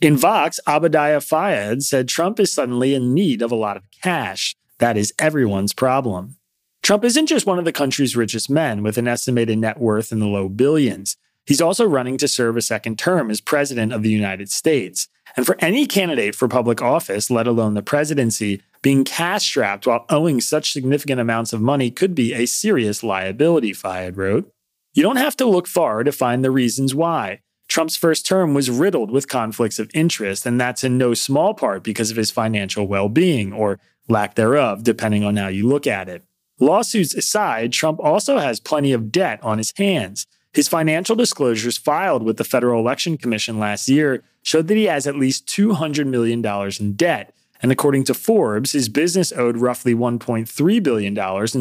In 0.00 0.16
Vox, 0.16 0.60
Abdallah 0.66 1.20
Fayyad 1.20 1.82
said 1.82 2.08
Trump 2.08 2.38
is 2.38 2.52
suddenly 2.52 2.94
in 2.94 3.14
need 3.14 3.40
of 3.40 3.50
a 3.50 3.56
lot 3.56 3.76
of 3.76 3.84
cash. 4.02 4.54
That 4.78 4.96
is 4.96 5.14
everyone's 5.18 5.72
problem. 5.72 6.36
Trump 6.84 7.02
isn't 7.02 7.28
just 7.28 7.46
one 7.46 7.58
of 7.58 7.64
the 7.64 7.72
country's 7.72 8.14
richest 8.14 8.50
men 8.50 8.82
with 8.82 8.98
an 8.98 9.08
estimated 9.08 9.56
net 9.56 9.80
worth 9.80 10.12
in 10.12 10.18
the 10.18 10.26
low 10.26 10.50
billions. 10.50 11.16
He's 11.46 11.62
also 11.62 11.86
running 11.86 12.18
to 12.18 12.28
serve 12.28 12.58
a 12.58 12.62
second 12.62 12.98
term 12.98 13.30
as 13.30 13.40
president 13.40 13.94
of 13.94 14.02
the 14.02 14.10
United 14.10 14.50
States. 14.50 15.08
And 15.34 15.46
for 15.46 15.56
any 15.60 15.86
candidate 15.86 16.34
for 16.34 16.46
public 16.46 16.82
office, 16.82 17.30
let 17.30 17.46
alone 17.46 17.72
the 17.72 17.82
presidency, 17.82 18.60
being 18.82 19.02
cash 19.02 19.44
strapped 19.46 19.86
while 19.86 20.04
owing 20.10 20.42
such 20.42 20.72
significant 20.72 21.22
amounts 21.22 21.54
of 21.54 21.62
money 21.62 21.90
could 21.90 22.14
be 22.14 22.34
a 22.34 22.44
serious 22.44 23.02
liability, 23.02 23.72
Fayyad 23.72 24.18
wrote. 24.18 24.52
You 24.92 25.02
don't 25.02 25.16
have 25.16 25.36
to 25.36 25.46
look 25.46 25.66
far 25.66 26.04
to 26.04 26.12
find 26.12 26.44
the 26.44 26.50
reasons 26.50 26.94
why. 26.94 27.40
Trump's 27.66 27.96
first 27.96 28.26
term 28.26 28.52
was 28.52 28.68
riddled 28.68 29.10
with 29.10 29.26
conflicts 29.26 29.78
of 29.78 29.90
interest, 29.94 30.44
and 30.44 30.60
that's 30.60 30.84
in 30.84 30.98
no 30.98 31.14
small 31.14 31.54
part 31.54 31.82
because 31.82 32.10
of 32.10 32.18
his 32.18 32.30
financial 32.30 32.86
well 32.86 33.08
being, 33.08 33.54
or 33.54 33.80
lack 34.06 34.34
thereof, 34.34 34.82
depending 34.82 35.24
on 35.24 35.38
how 35.38 35.48
you 35.48 35.66
look 35.66 35.86
at 35.86 36.10
it. 36.10 36.22
Lawsuits 36.60 37.14
aside, 37.14 37.72
Trump 37.72 37.98
also 38.00 38.38
has 38.38 38.60
plenty 38.60 38.92
of 38.92 39.10
debt 39.10 39.40
on 39.42 39.58
his 39.58 39.72
hands. 39.76 40.26
His 40.52 40.68
financial 40.68 41.16
disclosures 41.16 41.76
filed 41.76 42.22
with 42.22 42.36
the 42.36 42.44
Federal 42.44 42.80
Election 42.80 43.18
Commission 43.18 43.58
last 43.58 43.88
year 43.88 44.22
showed 44.42 44.68
that 44.68 44.76
he 44.76 44.84
has 44.84 45.06
at 45.06 45.16
least 45.16 45.46
$200 45.48 46.06
million 46.06 46.44
in 46.80 46.92
debt. 46.94 47.34
And 47.60 47.72
according 47.72 48.04
to 48.04 48.14
Forbes, 48.14 48.72
his 48.72 48.88
business 48.88 49.32
owed 49.32 49.56
roughly 49.56 49.94
$1.3 49.94 50.82
billion 50.82 51.12
in 51.12 51.14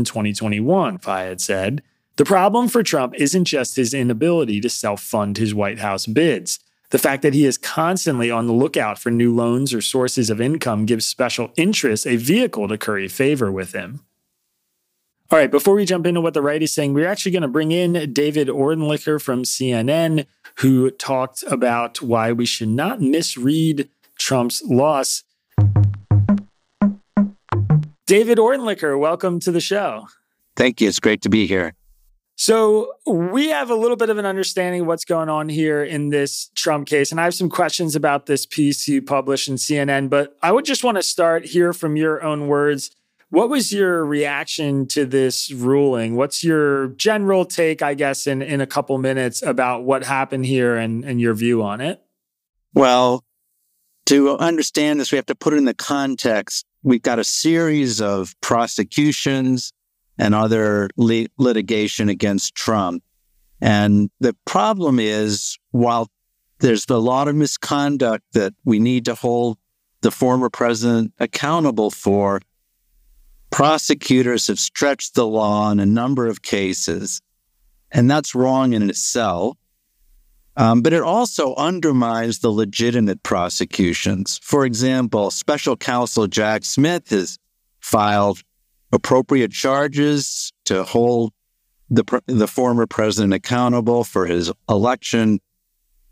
2021, 0.03 0.97
Fayyad 0.99 1.41
said. 1.41 1.81
The 2.17 2.25
problem 2.25 2.67
for 2.67 2.83
Trump 2.83 3.15
isn't 3.15 3.45
just 3.45 3.75
his 3.75 3.93
inability 3.93 4.61
to 4.61 4.69
self 4.69 5.01
fund 5.01 5.37
his 5.37 5.55
White 5.55 5.79
House 5.79 6.05
bids. 6.05 6.59
The 6.91 6.99
fact 6.99 7.23
that 7.23 7.33
he 7.33 7.45
is 7.45 7.57
constantly 7.57 8.29
on 8.29 8.45
the 8.45 8.53
lookout 8.53 8.99
for 8.99 9.09
new 9.09 9.33
loans 9.33 9.73
or 9.73 9.81
sources 9.81 10.29
of 10.29 10.39
income 10.39 10.85
gives 10.85 11.07
special 11.07 11.51
interests 11.55 12.05
a 12.05 12.17
vehicle 12.17 12.67
to 12.67 12.77
curry 12.77 13.07
favor 13.07 13.51
with 13.51 13.73
him. 13.73 14.01
All 15.33 15.39
right, 15.39 15.49
before 15.49 15.73
we 15.73 15.83
jump 15.83 16.05
into 16.05 16.21
what 16.21 16.35
the 16.35 16.43
right 16.43 16.61
is 16.61 16.75
saying, 16.75 16.93
we're 16.93 17.07
actually 17.07 17.31
going 17.31 17.41
to 17.41 17.47
bring 17.47 17.71
in 17.71 18.13
David 18.13 18.49
Orentlicher 18.49 19.19
from 19.19 19.41
CNN, 19.41 20.27
who 20.57 20.91
talked 20.91 21.43
about 21.47 22.03
why 22.03 22.31
we 22.31 22.45
should 22.45 22.69
not 22.69 23.01
misread 23.01 23.89
Trump's 24.19 24.61
loss. 24.61 25.23
David 28.05 28.37
Orentlicher, 28.37 28.99
welcome 28.99 29.39
to 29.39 29.51
the 29.51 29.59
show. 29.59 30.05
Thank 30.55 30.79
you. 30.79 30.87
It's 30.87 30.99
great 30.99 31.23
to 31.23 31.29
be 31.29 31.47
here. 31.47 31.73
So, 32.35 32.91
we 33.07 33.47
have 33.47 33.71
a 33.71 33.75
little 33.75 33.97
bit 33.97 34.11
of 34.11 34.19
an 34.19 34.27
understanding 34.27 34.81
of 34.81 34.87
what's 34.87 35.03
going 35.03 35.29
on 35.29 35.49
here 35.49 35.83
in 35.83 36.09
this 36.09 36.51
Trump 36.53 36.87
case. 36.87 37.09
And 37.09 37.19
I 37.19 37.23
have 37.23 37.33
some 37.33 37.49
questions 37.49 37.95
about 37.95 38.27
this 38.27 38.45
piece 38.45 38.87
you 38.87 39.01
published 39.01 39.47
in 39.47 39.55
CNN, 39.55 40.11
but 40.11 40.37
I 40.43 40.51
would 40.51 40.65
just 40.65 40.83
want 40.83 40.97
to 40.97 41.03
start 41.03 41.45
here 41.45 41.73
from 41.73 41.95
your 41.95 42.23
own 42.23 42.45
words. 42.45 42.91
What 43.33 43.49
was 43.49 43.73
your 43.73 44.05
reaction 44.05 44.85
to 44.89 45.07
this 45.07 45.49
ruling? 45.49 46.15
What's 46.15 46.43
your 46.43 46.89
general 46.89 47.45
take, 47.45 47.81
I 47.81 47.95
guess, 47.95 48.27
in, 48.27 48.43
in 48.43 48.61
a 48.61 48.67
couple 48.67 48.95
minutes 48.99 49.41
about 49.41 49.85
what 49.85 50.03
happened 50.03 50.45
here 50.45 50.75
and, 50.75 51.03
and 51.03 51.19
your 51.19 51.33
view 51.33 51.63
on 51.63 51.81
it? 51.81 51.99
Well, 52.75 53.23
to 54.05 54.37
understand 54.37 54.99
this, 54.99 55.11
we 55.11 55.15
have 55.15 55.25
to 55.25 55.33
put 55.33 55.53
it 55.53 55.57
in 55.57 55.65
the 55.65 55.73
context. 55.73 56.67
We've 56.83 57.01
got 57.01 57.17
a 57.17 57.23
series 57.23 57.99
of 57.99 58.39
prosecutions 58.41 59.73
and 60.19 60.35
other 60.35 60.91
li- 60.95 61.29
litigation 61.39 62.09
against 62.09 62.53
Trump. 62.53 63.01
And 63.59 64.11
the 64.19 64.35
problem 64.45 64.99
is, 64.99 65.57
while 65.71 66.07
there's 66.59 66.87
a 66.87 66.97
lot 66.97 67.27
of 67.27 67.33
misconduct 67.33 68.25
that 68.33 68.53
we 68.63 68.77
need 68.77 69.05
to 69.05 69.15
hold 69.15 69.57
the 70.01 70.11
former 70.11 70.51
president 70.51 71.13
accountable 71.19 71.89
for, 71.89 72.39
prosecutors 73.53 74.47
have 74.47 74.57
stretched 74.57 75.13
the 75.13 75.27
law 75.27 75.69
in 75.69 75.79
a 75.79 75.85
number 75.85 76.25
of 76.25 76.41
cases, 76.41 77.21
and 77.91 78.09
that's 78.09 78.33
wrong 78.33 78.73
in 78.73 78.89
itself. 78.89 79.55
Um, 80.57 80.81
but 80.81 80.91
it 80.91 81.03
also 81.03 81.53
undermines 81.53 82.39
the 82.39 82.49
legitimate 82.49 83.21
prosecutions. 83.21 84.39
For 84.41 84.65
example, 84.65 85.29
special 85.29 85.77
counsel 85.77 86.25
Jack 86.25 86.65
Smith 86.65 87.11
has 87.11 87.37
filed 87.79 88.41
appropriate 88.91 89.51
charges 89.51 90.51
to 90.65 90.83
hold 90.83 91.31
the, 91.91 92.03
the 92.25 92.47
former 92.47 92.87
president 92.87 93.33
accountable 93.33 94.03
for 94.03 94.25
his 94.25 94.51
election 94.67 95.39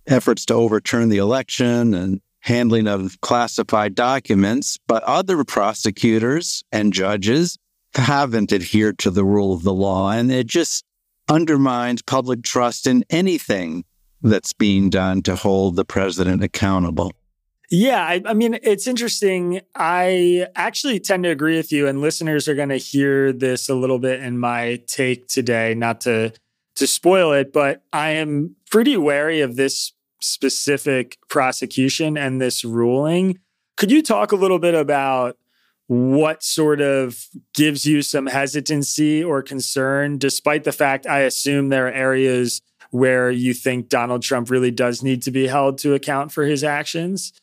efforts 0.05 0.45
to 0.45 0.53
overturn 0.53 1.09
the 1.09 1.17
election 1.17 1.95
and 1.95 2.21
handling 2.41 2.87
of 2.87 3.19
classified 3.21 3.95
documents, 3.95 4.77
but 4.87 5.03
other 5.03 5.43
prosecutors 5.43 6.63
and 6.71 6.93
judges 6.93 7.57
haven't 7.95 8.51
adhered 8.51 8.97
to 8.99 9.11
the 9.11 9.23
rule 9.23 9.53
of 9.53 9.63
the 9.63 9.73
law. 9.73 10.11
And 10.11 10.31
it 10.31 10.47
just 10.47 10.83
undermines 11.29 12.01
public 12.01 12.43
trust 12.43 12.87
in 12.87 13.05
anything 13.09 13.83
that's 14.21 14.53
being 14.53 14.89
done 14.89 15.21
to 15.23 15.35
hold 15.35 15.75
the 15.75 15.85
president 15.85 16.43
accountable. 16.43 17.11
Yeah, 17.69 18.03
I, 18.03 18.21
I, 18.25 18.33
mean, 18.33 18.59
it's 18.63 18.85
interesting. 18.85 19.61
I 19.75 20.47
actually 20.55 20.99
tend 20.99 21.23
to 21.23 21.29
agree 21.29 21.55
with 21.55 21.71
you, 21.71 21.87
and 21.87 22.01
listeners 22.01 22.49
are 22.49 22.55
going 22.55 22.69
to 22.69 22.77
hear 22.77 23.31
this 23.31 23.69
a 23.69 23.75
little 23.75 23.97
bit 23.97 24.21
in 24.21 24.37
my 24.37 24.81
take 24.87 25.27
today. 25.27 25.73
Not 25.73 26.01
to 26.01 26.33
to 26.75 26.87
spoil 26.87 27.31
it, 27.31 27.53
but 27.53 27.83
I 27.93 28.11
am 28.11 28.55
pretty 28.69 28.97
wary 28.97 29.39
of 29.41 29.55
this 29.55 29.93
specific 30.21 31.17
prosecution 31.27 32.17
and 32.17 32.41
this 32.41 32.63
ruling. 32.63 33.39
Could 33.77 33.91
you 33.91 34.01
talk 34.01 34.31
a 34.31 34.35
little 34.35 34.59
bit 34.59 34.75
about 34.75 35.37
what 35.87 36.41
sort 36.41 36.79
of 36.79 37.27
gives 37.53 37.85
you 37.85 38.01
some 38.01 38.27
hesitancy 38.27 39.23
or 39.23 39.41
concern, 39.41 40.17
despite 40.17 40.63
the 40.63 40.71
fact 40.71 41.05
I 41.05 41.19
assume 41.19 41.67
there 41.67 41.87
are 41.87 41.91
areas 41.91 42.61
where 42.91 43.31
you 43.31 43.53
think 43.53 43.89
Donald 43.89 44.21
Trump 44.21 44.49
really 44.49 44.71
does 44.71 45.03
need 45.03 45.21
to 45.23 45.31
be 45.31 45.47
held 45.47 45.77
to 45.79 45.93
account 45.93 46.31
for 46.31 46.43
his 46.43 46.63
actions? 46.63 47.33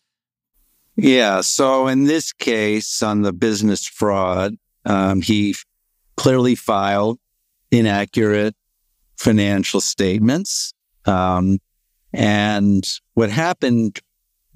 Yeah. 0.96 1.42
So 1.42 1.86
in 1.88 2.04
this 2.04 2.32
case, 2.32 3.02
on 3.02 3.22
the 3.22 3.32
business 3.32 3.86
fraud, 3.86 4.56
um, 4.84 5.20
he 5.20 5.54
clearly 6.16 6.54
filed 6.54 7.18
inaccurate 7.70 8.54
financial 9.16 9.80
statements. 9.80 10.72
Um, 11.04 11.58
and 12.12 12.86
what 13.14 13.30
happened, 13.30 14.00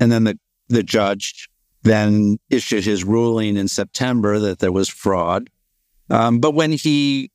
and 0.01 0.11
then 0.11 0.25
the, 0.25 0.39
the 0.69 0.83
judge 0.83 1.49
then 1.83 2.39
issued 2.51 2.85
his 2.85 3.05
ruling 3.05 3.57
in 3.57 3.69
September 3.69 4.39
that 4.39 4.61
there 4.61 4.73
was 4.73 4.89
fraud. 4.89 5.51
Um, 6.11 6.39
but 6.39 6.53
when 6.53 6.73
he 6.73 7.31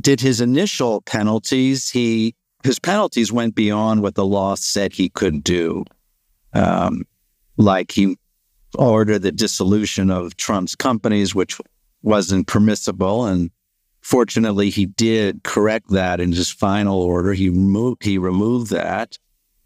did 0.00 0.20
his 0.20 0.40
initial 0.40 1.02
penalties, 1.02 1.90
he 1.90 2.34
his 2.64 2.78
penalties 2.78 3.32
went 3.32 3.54
beyond 3.54 4.02
what 4.02 4.14
the 4.14 4.24
law 4.24 4.54
said 4.54 4.92
he 4.92 5.08
could 5.08 5.42
do. 5.42 5.84
Um, 6.52 7.04
like 7.56 7.90
he 7.90 8.16
ordered 8.78 9.20
the 9.20 9.32
dissolution 9.32 10.10
of 10.10 10.36
Trump's 10.36 10.76
companies, 10.76 11.34
which 11.34 11.60
wasn't 12.02 12.46
permissible, 12.46 13.26
and 13.26 13.50
fortunately, 14.00 14.70
he 14.70 14.86
did 14.86 15.42
correct 15.42 15.90
that 15.90 16.20
in 16.20 16.32
his 16.32 16.50
final 16.50 17.00
order. 17.00 17.32
He 17.32 17.48
removed 17.48 18.04
he 18.04 18.18
removed 18.18 18.70
that. 18.70 19.18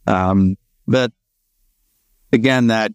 Um, 0.07 0.57
but 0.87 1.13
again, 2.33 2.69
that 2.69 2.93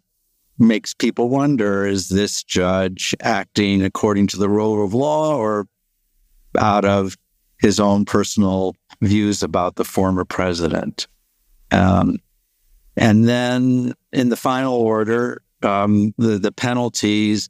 makes 0.57 0.93
people 0.93 1.29
wonder 1.29 1.85
is 1.85 2.09
this 2.09 2.43
judge 2.43 3.15
acting 3.21 3.81
according 3.81 4.27
to 4.27 4.37
the 4.37 4.49
rule 4.49 4.83
of 4.83 4.93
law 4.93 5.35
or 5.35 5.67
out 6.57 6.85
of 6.85 7.17
his 7.59 7.79
own 7.79 8.05
personal 8.05 8.75
views 9.01 9.43
about 9.43 9.75
the 9.75 9.85
former 9.85 10.25
president? 10.25 11.07
Um, 11.71 12.17
and 12.97 13.27
then 13.27 13.93
in 14.11 14.29
the 14.29 14.35
final 14.35 14.75
order, 14.75 15.41
um, 15.63 16.13
the, 16.17 16.37
the 16.37 16.51
penalties, 16.51 17.49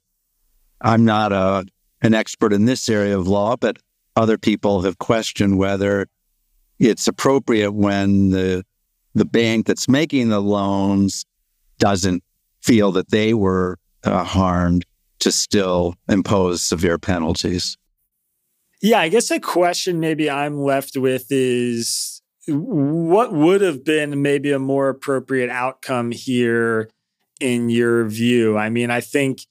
I'm 0.82 1.06
not 1.06 1.32
a, 1.32 1.66
an 2.02 2.14
expert 2.14 2.54
in 2.54 2.66
this 2.66 2.88
area 2.90 3.18
of 3.18 3.28
law, 3.28 3.56
but 3.56 3.78
other 4.16 4.38
people 4.38 4.82
have 4.82 5.00
questioned 5.00 5.58
whether 5.58 6.08
it's 6.80 7.08
appropriate 7.08 7.72
when 7.72 8.30
the 8.32 8.64
the 9.14 9.26
bank 9.26 9.66
that's 9.66 9.88
making 9.88 10.30
the 10.30 10.42
loans 10.42 11.26
doesn't 11.80 12.24
feel 12.62 12.92
that 12.92 13.10
they 13.10 13.34
were 13.34 13.78
uh, 14.04 14.24
harmed 14.24 14.86
to 15.20 15.32
still 15.32 15.96
impose 16.08 16.62
severe 16.62 16.98
penalties. 16.98 17.78
Yeah, 18.82 19.00
I 19.00 19.10
guess 19.10 19.30
a 19.30 19.40
question 19.40 20.00
maybe 20.00 20.30
I'm 20.30 20.60
left 20.60 20.98
with 20.98 21.28
is 21.30 22.22
what 22.48 23.32
would 23.32 23.62
have 23.62 23.84
been 23.84 24.22
maybe 24.22 24.52
a 24.52 24.60
more 24.60 24.90
appropriate 24.90 25.52
outcome 25.52 26.12
here 26.12 26.90
in 27.40 27.70
your 27.70 28.06
view? 28.06 28.58
I 28.58 28.70
mean, 28.70 28.90
I 28.90 29.02
think 29.02 29.42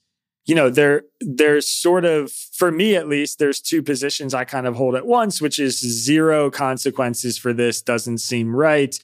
you 0.45 0.55
know 0.55 0.69
there 0.69 1.03
there's 1.21 1.67
sort 1.67 2.03
of 2.03 2.31
for 2.31 2.71
me 2.71 2.95
at 2.95 3.07
least 3.07 3.39
there's 3.39 3.61
two 3.61 3.81
positions 3.81 4.33
I 4.33 4.43
kind 4.43 4.67
of 4.67 4.75
hold 4.75 4.95
at 4.95 5.05
once, 5.05 5.41
which 5.41 5.59
is 5.59 5.79
zero 5.79 6.49
consequences 6.51 7.37
for 7.37 7.53
this 7.53 7.81
doesn't 7.81 8.17
seem 8.17 8.53
right 8.53 8.99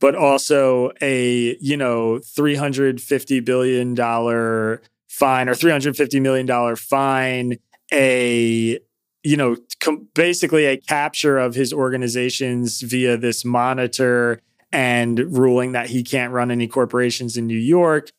but 0.00 0.14
also 0.14 0.90
a 1.00 1.56
you 1.60 1.76
know 1.76 2.18
350 2.18 3.40
billion 3.40 3.94
dollar 3.94 4.82
fine 5.08 5.48
or 5.48 5.54
350 5.54 6.20
million 6.20 6.46
dollar 6.46 6.76
fine 6.76 7.56
a 7.92 8.78
you 9.22 9.36
know, 9.36 9.56
com- 9.80 10.08
basically 10.14 10.66
a 10.66 10.76
capture 10.76 11.38
of 11.38 11.54
his 11.54 11.72
organizations 11.72 12.80
via 12.80 13.16
this 13.16 13.44
monitor 13.44 14.40
and 14.72 15.18
ruling 15.36 15.72
that 15.72 15.90
he 15.90 16.02
can't 16.02 16.32
run 16.32 16.50
any 16.50 16.66
corporations 16.66 17.36
in 17.36 17.46
New 17.46 17.58
York. 17.58 18.10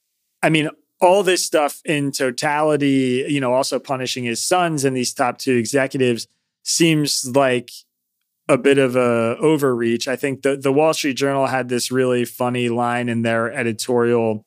I 0.43 0.49
mean, 0.49 0.69
all 0.99 1.23
this 1.23 1.45
stuff 1.45 1.81
in 1.85 2.11
totality, 2.11 3.25
you 3.27 3.39
know, 3.39 3.53
also 3.53 3.79
punishing 3.79 4.23
his 4.23 4.43
sons 4.43 4.85
and 4.85 4.95
these 4.95 5.13
top 5.13 5.39
two 5.39 5.55
executives 5.55 6.27
seems 6.63 7.25
like 7.35 7.71
a 8.47 8.57
bit 8.57 8.77
of 8.77 8.95
a 8.95 9.37
overreach. 9.39 10.07
I 10.07 10.15
think 10.15 10.41
the 10.41 10.57
the 10.57 10.73
Wall 10.73 10.93
Street 10.93 11.15
Journal 11.17 11.47
had 11.47 11.69
this 11.69 11.91
really 11.91 12.25
funny 12.25 12.69
line 12.69 13.09
in 13.09 13.21
their 13.21 13.51
editorial 13.51 14.45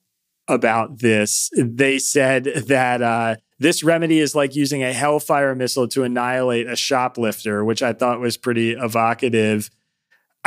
about 0.48 0.98
this. 0.98 1.50
They 1.56 1.98
said 1.98 2.44
that 2.44 3.02
uh, 3.02 3.36
this 3.58 3.82
remedy 3.82 4.18
is 4.18 4.34
like 4.34 4.54
using 4.54 4.82
a 4.82 4.92
Hellfire 4.92 5.54
missile 5.54 5.88
to 5.88 6.02
annihilate 6.02 6.66
a 6.66 6.76
shoplifter, 6.76 7.64
which 7.64 7.82
I 7.82 7.92
thought 7.92 8.20
was 8.20 8.36
pretty 8.36 8.72
evocative. 8.72 9.70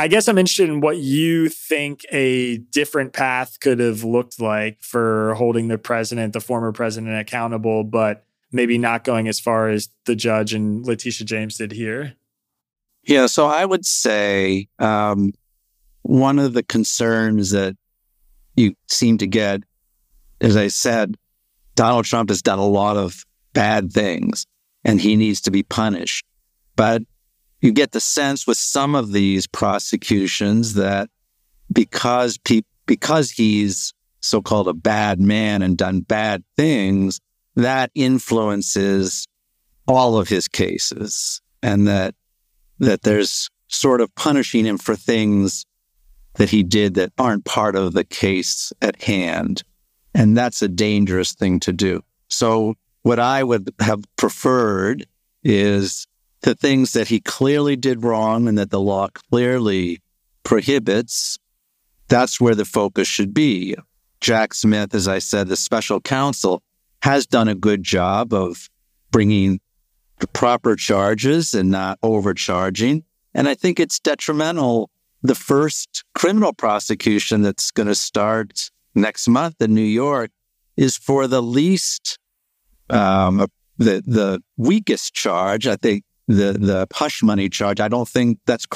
I 0.00 0.06
guess 0.06 0.28
I'm 0.28 0.38
interested 0.38 0.68
in 0.68 0.80
what 0.80 0.98
you 0.98 1.48
think 1.48 2.06
a 2.12 2.58
different 2.58 3.12
path 3.12 3.58
could 3.58 3.80
have 3.80 4.04
looked 4.04 4.40
like 4.40 4.80
for 4.80 5.34
holding 5.34 5.66
the 5.66 5.78
president, 5.78 6.32
the 6.32 6.40
former 6.40 6.70
president, 6.70 7.18
accountable, 7.18 7.82
but 7.82 8.24
maybe 8.52 8.78
not 8.78 9.02
going 9.02 9.26
as 9.26 9.40
far 9.40 9.68
as 9.68 9.88
the 10.04 10.14
judge 10.14 10.54
and 10.54 10.86
Letitia 10.86 11.26
James 11.26 11.56
did 11.56 11.72
here. 11.72 12.14
Yeah, 13.08 13.24
so 13.24 13.46
I 13.46 13.64
would 13.64 13.86
say 13.86 14.68
um, 14.78 15.32
one 16.02 16.38
of 16.38 16.52
the 16.52 16.62
concerns 16.62 17.52
that 17.52 17.74
you 18.54 18.74
seem 18.86 19.16
to 19.18 19.26
get, 19.26 19.62
as 20.42 20.58
I 20.58 20.68
said, 20.68 21.16
Donald 21.74 22.04
Trump 22.04 22.28
has 22.28 22.42
done 22.42 22.58
a 22.58 22.66
lot 22.66 22.98
of 22.98 23.24
bad 23.54 23.90
things 23.92 24.44
and 24.84 25.00
he 25.00 25.16
needs 25.16 25.40
to 25.42 25.50
be 25.50 25.62
punished. 25.62 26.26
But 26.76 27.02
you 27.62 27.72
get 27.72 27.92
the 27.92 28.00
sense 28.00 28.46
with 28.46 28.58
some 28.58 28.94
of 28.94 29.12
these 29.12 29.46
prosecutions 29.46 30.74
that 30.74 31.08
because 31.72 32.36
pe- 32.36 32.60
because 32.84 33.30
he's 33.30 33.94
so-called 34.20 34.68
a 34.68 34.74
bad 34.74 35.18
man 35.18 35.62
and 35.62 35.78
done 35.78 36.00
bad 36.00 36.44
things, 36.56 37.20
that 37.56 37.90
influences 37.94 39.26
all 39.86 40.18
of 40.18 40.28
his 40.28 40.46
cases, 40.46 41.40
and 41.62 41.88
that 41.88 42.14
that 42.78 43.02
there's 43.02 43.50
sort 43.68 44.00
of 44.00 44.14
punishing 44.14 44.64
him 44.64 44.78
for 44.78 44.96
things 44.96 45.64
that 46.34 46.50
he 46.50 46.62
did 46.62 46.94
that 46.94 47.12
aren't 47.18 47.44
part 47.44 47.76
of 47.76 47.92
the 47.92 48.04
case 48.04 48.72
at 48.80 49.02
hand, 49.02 49.62
and 50.14 50.36
that's 50.36 50.62
a 50.62 50.68
dangerous 50.68 51.32
thing 51.32 51.60
to 51.60 51.72
do. 51.72 52.02
So, 52.28 52.74
what 53.02 53.18
I 53.18 53.42
would 53.42 53.72
have 53.80 54.04
preferred 54.16 55.06
is 55.42 56.06
the 56.42 56.54
things 56.54 56.92
that 56.92 57.08
he 57.08 57.20
clearly 57.20 57.76
did 57.76 58.04
wrong 58.04 58.48
and 58.48 58.58
that 58.58 58.70
the 58.70 58.80
law 58.80 59.08
clearly 59.30 60.00
prohibits, 60.44 61.38
that's 62.08 62.40
where 62.40 62.54
the 62.54 62.64
focus 62.64 63.08
should 63.08 63.34
be. 63.34 63.74
Jack 64.20 64.54
Smith, 64.54 64.94
as 64.94 65.08
I 65.08 65.18
said, 65.18 65.48
the 65.48 65.56
special 65.56 66.00
counsel, 66.00 66.62
has 67.02 67.26
done 67.26 67.48
a 67.48 67.54
good 67.54 67.82
job 67.82 68.32
of 68.32 68.68
bringing 69.10 69.60
proper 70.26 70.76
charges 70.76 71.54
and 71.54 71.70
not 71.70 71.98
overcharging. 72.02 73.04
And 73.34 73.48
I 73.48 73.54
think 73.54 73.78
it's 73.78 73.98
detrimental. 73.98 74.90
The 75.22 75.34
first 75.34 76.04
criminal 76.14 76.52
prosecution 76.52 77.42
that's 77.42 77.70
going 77.70 77.88
to 77.88 77.94
start 77.94 78.70
next 78.94 79.28
month 79.28 79.60
in 79.60 79.74
New 79.74 79.80
York 79.80 80.30
is 80.76 80.96
for 80.96 81.26
the 81.26 81.42
least, 81.42 82.18
um, 82.90 83.46
the 83.78 84.02
the 84.06 84.42
weakest 84.56 85.14
charge. 85.14 85.66
I 85.66 85.76
think 85.76 86.04
the 86.26 86.52
the 86.52 86.86
hush 86.92 87.22
money 87.22 87.48
charge. 87.48 87.80
I 87.80 87.88
don't 87.88 88.08
think 88.08 88.38
that's 88.46 88.66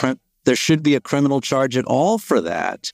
there 0.45 0.57
should 0.57 0.83
be 0.83 0.95
a 0.95 1.01
criminal 1.01 1.41
charge 1.41 1.77
at 1.77 1.85
all 1.85 2.19
for 2.19 2.41
that. 2.41 2.93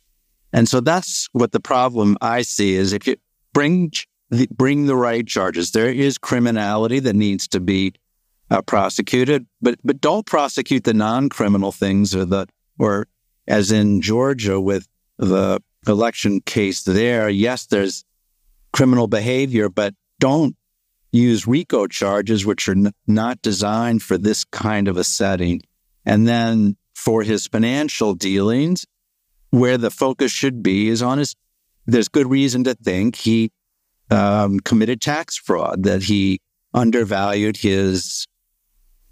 And 0.53 0.69
so 0.69 0.81
that's 0.81 1.29
what 1.33 1.53
the 1.53 1.61
problem 1.61 2.17
I 2.21 2.43
see 2.43 2.75
is 2.75 2.93
if 2.93 3.07
you 3.07 3.17
bring 3.53 3.93
the, 4.31 4.49
bring 4.51 4.87
the 4.87 4.97
right 4.97 5.27
charges, 5.27 5.73
there 5.73 5.91
is 5.91 6.19
criminality 6.19 7.01
that 7.01 7.17
needs 7.17 7.49
to 7.49 7.61
be 7.61 7.95
uh, 8.51 8.63
prosecuted, 8.63 9.47
but 9.61 9.79
but 9.85 10.01
don't 10.01 10.27
prosecute 10.27 10.85
the 10.85 10.95
non-criminal 10.95 11.73
things 11.73 12.15
or 12.15 12.25
the 12.25 12.47
or 12.79 13.07
as 13.47 13.73
in 13.73 14.01
Georgia 14.01 14.61
with 14.61 14.87
the 15.19 15.61
election 15.87 16.41
case 16.41 16.83
there. 16.83 17.29
Yes, 17.29 17.67
there's 17.67 18.05
criminal 18.73 19.07
behavior, 19.07 19.69
but 19.69 19.95
don't 20.21 20.57
use 21.13 21.47
RICO 21.47 21.87
charges, 21.87 22.45
which 22.45 22.69
are 22.69 22.73
n- 22.73 22.93
not 23.07 23.41
designed 23.43 24.03
for 24.03 24.19
this 24.19 24.45
kind 24.45 24.89
of 24.89 24.97
a 24.97 25.05
setting. 25.05 25.63
And 26.05 26.29
then 26.29 26.77
for 26.95 27.23
his 27.23 27.47
financial 27.47 28.15
dealings, 28.15 28.87
where 29.51 29.79
the 29.79 29.91
focus 29.91 30.31
should 30.31 30.63
be 30.63 30.89
is 30.89 31.03
on 31.03 31.19
his, 31.19 31.35
there's 31.87 32.09
good 32.09 32.29
reason 32.29 32.65
to 32.65 32.75
think 32.75 33.17
he 33.17 33.51
um, 34.11 34.61
committed 34.61 35.01
tax 35.01 35.37
fraud, 35.37 35.85
that 35.85 36.03
he 36.03 36.41
undervalued 36.75 37.57
his 37.57 38.27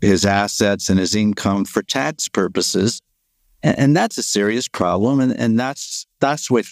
his 0.01 0.25
assets 0.25 0.89
and 0.89 0.99
his 0.99 1.15
income 1.15 1.65
for 1.65 1.83
tax 1.83 2.29
purposes. 2.29 3.01
And, 3.63 3.79
and 3.79 3.97
that's 3.97 4.19
a 4.19 4.23
serious 4.23 4.69
problem. 4.69 5.21
And, 5.21 5.39
and 5.39 5.59
that's 5.59 6.07
that's 6.21 6.51
what 6.51 6.67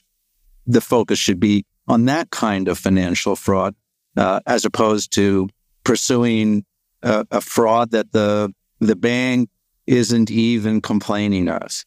the 0.66 0.80
focus 0.80 1.18
should 1.18 1.40
be 1.40 1.64
on 1.86 2.06
that 2.06 2.30
kind 2.30 2.68
of 2.68 2.78
financial 2.78 3.36
fraud 3.36 3.74
uh, 4.16 4.40
as 4.46 4.64
opposed 4.64 5.12
to 5.14 5.48
pursuing 5.84 6.64
a, 7.02 7.26
a, 7.30 7.40
fraud 7.40 7.90
that 7.90 8.12
the 8.12 8.52
the 8.80 8.96
bank 8.96 9.50
isn't 9.86 10.30
even 10.30 10.80
complaining 10.80 11.48
of. 11.48 11.84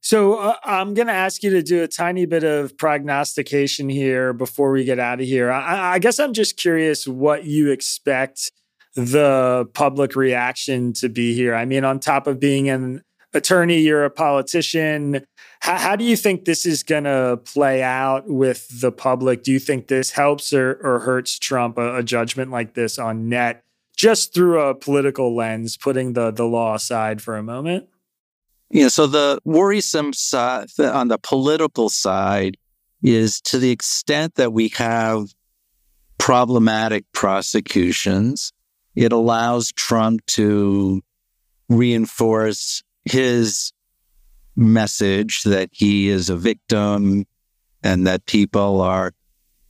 So 0.00 0.36
uh, 0.36 0.56
I'm 0.64 0.94
going 0.94 1.08
to 1.08 1.12
ask 1.12 1.42
you 1.42 1.50
to 1.50 1.62
do 1.62 1.82
a 1.82 1.88
tiny 1.88 2.24
bit 2.26 2.44
of 2.44 2.76
prognostication 2.78 3.88
here 3.88 4.32
before 4.32 4.70
we 4.70 4.84
get 4.84 4.98
out 4.98 5.20
of 5.20 5.26
here. 5.26 5.50
I, 5.50 5.94
I 5.94 5.98
guess 5.98 6.18
I'm 6.18 6.32
just 6.32 6.56
curious 6.56 7.06
what 7.06 7.44
you 7.44 7.70
expect 7.70 8.50
the 8.94 9.68
public 9.74 10.16
reaction 10.16 10.92
to 10.94 11.08
be 11.08 11.34
here. 11.34 11.54
I 11.54 11.64
mean, 11.64 11.84
on 11.84 12.00
top 12.00 12.26
of 12.26 12.40
being 12.40 12.68
an 12.68 13.02
attorney, 13.34 13.78
you're 13.78 14.04
a 14.04 14.10
politician. 14.10 15.24
How, 15.60 15.76
how 15.76 15.96
do 15.96 16.04
you 16.04 16.16
think 16.16 16.44
this 16.44 16.64
is 16.66 16.82
going 16.82 17.04
to 17.04 17.40
play 17.44 17.82
out 17.82 18.28
with 18.28 18.80
the 18.80 18.92
public? 18.92 19.42
Do 19.42 19.52
you 19.52 19.58
think 19.58 19.88
this 19.88 20.10
helps 20.10 20.52
or, 20.52 20.80
or 20.82 21.00
hurts 21.00 21.38
Trump, 21.38 21.78
a, 21.78 21.96
a 21.96 22.02
judgment 22.02 22.50
like 22.50 22.74
this 22.74 22.98
on 22.98 23.28
net, 23.28 23.64
just 23.96 24.34
through 24.34 24.60
a 24.60 24.74
political 24.74 25.34
lens, 25.34 25.76
putting 25.76 26.14
the, 26.14 26.30
the 26.30 26.44
law 26.44 26.74
aside 26.74 27.20
for 27.20 27.36
a 27.36 27.42
moment? 27.42 27.88
Yeah, 28.70 28.88
so 28.88 29.06
the 29.06 29.40
worrisome 29.44 30.12
side 30.12 30.68
on 30.78 31.08
the 31.08 31.18
political 31.18 31.88
side 31.88 32.56
is 33.02 33.40
to 33.42 33.58
the 33.58 33.70
extent 33.70 34.34
that 34.34 34.52
we 34.52 34.68
have 34.70 35.28
problematic 36.18 37.04
prosecutions, 37.12 38.52
it 38.98 39.12
allows 39.12 39.70
Trump 39.70 40.26
to 40.26 41.00
reinforce 41.68 42.82
his 43.04 43.72
message 44.56 45.44
that 45.44 45.68
he 45.70 46.08
is 46.08 46.28
a 46.28 46.36
victim 46.36 47.24
and 47.84 48.08
that 48.08 48.26
people 48.26 48.80
are 48.80 49.12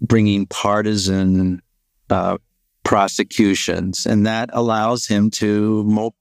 bringing 0.01 0.47
partisan 0.47 1.61
uh, 2.09 2.39
prosecutions. 2.85 4.07
And 4.07 4.27
that 4.27 4.49
allows 4.55 5.07
him 5.07 5.31
to 5.33 5.85
mo- 5.85 6.15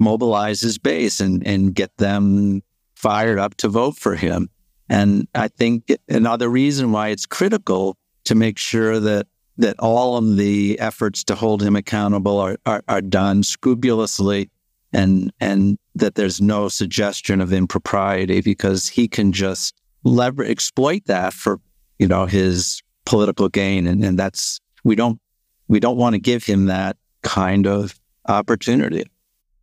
mobilize 0.00 0.60
his 0.60 0.78
base 0.78 1.20
and, 1.20 1.46
and 1.46 1.72
get 1.72 1.96
them 1.98 2.64
fired 2.96 3.38
up 3.38 3.54
to 3.58 3.68
vote 3.68 3.96
for 3.96 4.16
him. 4.16 4.50
And 4.88 5.28
I 5.32 5.46
think 5.46 5.92
another 6.08 6.48
reason 6.48 6.90
why 6.90 7.10
it's 7.10 7.24
critical 7.24 7.96
to 8.24 8.34
make 8.34 8.58
sure 8.58 8.98
that 8.98 9.28
that 9.58 9.78
all 9.80 10.16
of 10.16 10.36
the 10.36 10.78
efforts 10.78 11.24
to 11.24 11.34
hold 11.34 11.62
him 11.62 11.76
accountable 11.76 12.38
are, 12.38 12.56
are, 12.64 12.82
are 12.88 13.02
done 13.02 13.42
scrupulously 13.42 14.50
and 14.92 15.32
and 15.40 15.78
that 15.94 16.14
there's 16.14 16.40
no 16.40 16.68
suggestion 16.68 17.40
of 17.40 17.52
impropriety 17.52 18.40
because 18.40 18.88
he 18.88 19.08
can 19.08 19.32
just 19.32 19.74
lever 20.04 20.44
exploit 20.44 21.04
that 21.06 21.32
for 21.34 21.60
you 21.98 22.06
know 22.06 22.26
his 22.26 22.82
political 23.04 23.48
gain. 23.48 23.86
And, 23.86 24.04
and 24.04 24.18
that's 24.18 24.60
we 24.84 24.94
don't 24.94 25.20
we 25.66 25.80
don't 25.80 25.96
want 25.96 26.14
to 26.14 26.18
give 26.18 26.44
him 26.44 26.66
that 26.66 26.96
kind 27.22 27.66
of 27.66 27.98
opportunity. 28.26 29.04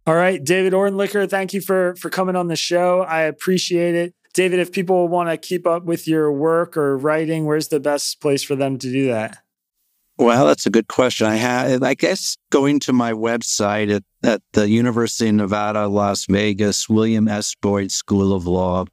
All 0.05 0.15
right 0.15 0.43
david 0.43 0.73
Orentlicher 0.73 1.27
thank 1.27 1.53
you 1.53 1.62
for 1.62 1.95
for 1.95 2.10
coming 2.10 2.36
on 2.36 2.47
the 2.47 2.55
show. 2.55 3.01
I 3.01 3.21
appreciate 3.21 3.95
it. 3.95 4.13
David 4.34 4.60
if 4.60 4.71
people 4.71 5.08
want 5.08 5.29
to 5.29 5.38
keep 5.38 5.65
up 5.65 5.86
with 5.86 6.08
your 6.08 6.31
work 6.31 6.75
or 6.75 6.97
writing 6.97 7.45
where's 7.45 7.69
the 7.69 7.79
best 7.79 8.19
place 8.19 8.43
for 8.43 8.55
them 8.55 8.77
to 8.77 8.91
do 8.91 9.08
that 9.08 9.39
well, 10.17 10.45
that's 10.45 10.65
a 10.65 10.69
good 10.69 10.88
question. 10.88 11.28
I 11.28 11.36
have, 11.36 11.84
I 11.84 11.93
guess, 11.93 12.38
going 12.49 12.80
to 12.82 12.93
my 12.93 13.12
website 13.12 13.93
at, 13.93 14.04
at 14.23 14.41
the 14.54 14.69
University 14.69 15.30
of 15.30 15.36
Nevada, 15.36 15.88
Las 15.88 16.25
Vegas, 16.28 16.88
William 16.88 17.28
S. 17.28 17.54
Boyd 17.62 17.91
School 17.91 18.34
of 18.34 18.47
Law. 18.47 18.86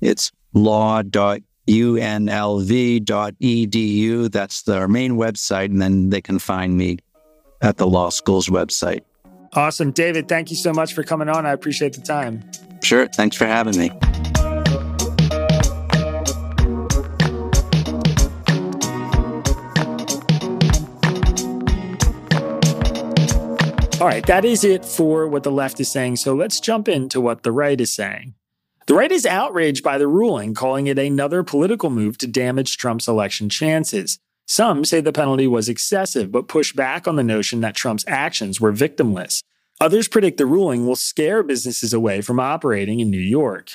It's 0.00 0.30
law.unlv.edu. 0.54 1.42
That's 4.32 4.62
their 4.62 4.88
main 4.88 5.12
website, 5.12 5.66
and 5.66 5.82
then 5.82 6.10
they 6.10 6.20
can 6.20 6.38
find 6.38 6.76
me 6.76 6.98
at 7.62 7.78
the 7.78 7.86
law 7.86 8.10
school's 8.10 8.48
website. 8.48 9.00
Awesome. 9.54 9.90
David, 9.90 10.28
thank 10.28 10.50
you 10.50 10.56
so 10.56 10.72
much 10.72 10.92
for 10.94 11.02
coming 11.02 11.28
on. 11.28 11.46
I 11.46 11.52
appreciate 11.52 11.94
the 11.94 12.02
time. 12.02 12.48
Sure. 12.82 13.06
Thanks 13.08 13.36
for 13.36 13.46
having 13.46 13.76
me. 13.78 13.90
All 24.06 24.12
right, 24.12 24.26
that 24.26 24.44
is 24.44 24.62
it 24.62 24.84
for 24.84 25.26
what 25.26 25.42
the 25.42 25.50
left 25.50 25.80
is 25.80 25.90
saying. 25.90 26.14
So 26.14 26.32
let's 26.32 26.60
jump 26.60 26.86
into 26.86 27.20
what 27.20 27.42
the 27.42 27.50
right 27.50 27.80
is 27.80 27.92
saying. 27.92 28.34
The 28.86 28.94
right 28.94 29.10
is 29.10 29.26
outraged 29.26 29.82
by 29.82 29.98
the 29.98 30.06
ruling, 30.06 30.54
calling 30.54 30.86
it 30.86 30.96
another 30.96 31.42
political 31.42 31.90
move 31.90 32.16
to 32.18 32.28
damage 32.28 32.76
Trump's 32.76 33.08
election 33.08 33.48
chances. 33.48 34.20
Some 34.46 34.84
say 34.84 35.00
the 35.00 35.12
penalty 35.12 35.48
was 35.48 35.68
excessive, 35.68 36.30
but 36.30 36.46
push 36.46 36.72
back 36.72 37.08
on 37.08 37.16
the 37.16 37.24
notion 37.24 37.62
that 37.62 37.74
Trump's 37.74 38.04
actions 38.06 38.60
were 38.60 38.72
victimless. 38.72 39.40
Others 39.80 40.06
predict 40.06 40.38
the 40.38 40.46
ruling 40.46 40.86
will 40.86 40.94
scare 40.94 41.42
businesses 41.42 41.92
away 41.92 42.20
from 42.20 42.38
operating 42.38 43.00
in 43.00 43.10
New 43.10 43.18
York. 43.18 43.70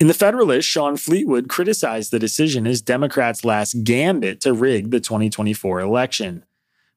In 0.00 0.06
the 0.06 0.14
Federalist, 0.14 0.66
Shawn 0.66 0.96
Fleetwood 0.96 1.50
criticized 1.50 2.12
the 2.12 2.18
decision 2.18 2.66
as 2.66 2.80
Democrats' 2.80 3.44
last 3.44 3.84
gambit 3.84 4.40
to 4.40 4.54
rig 4.54 4.90
the 4.90 5.00
2024 5.00 5.80
election. 5.80 6.44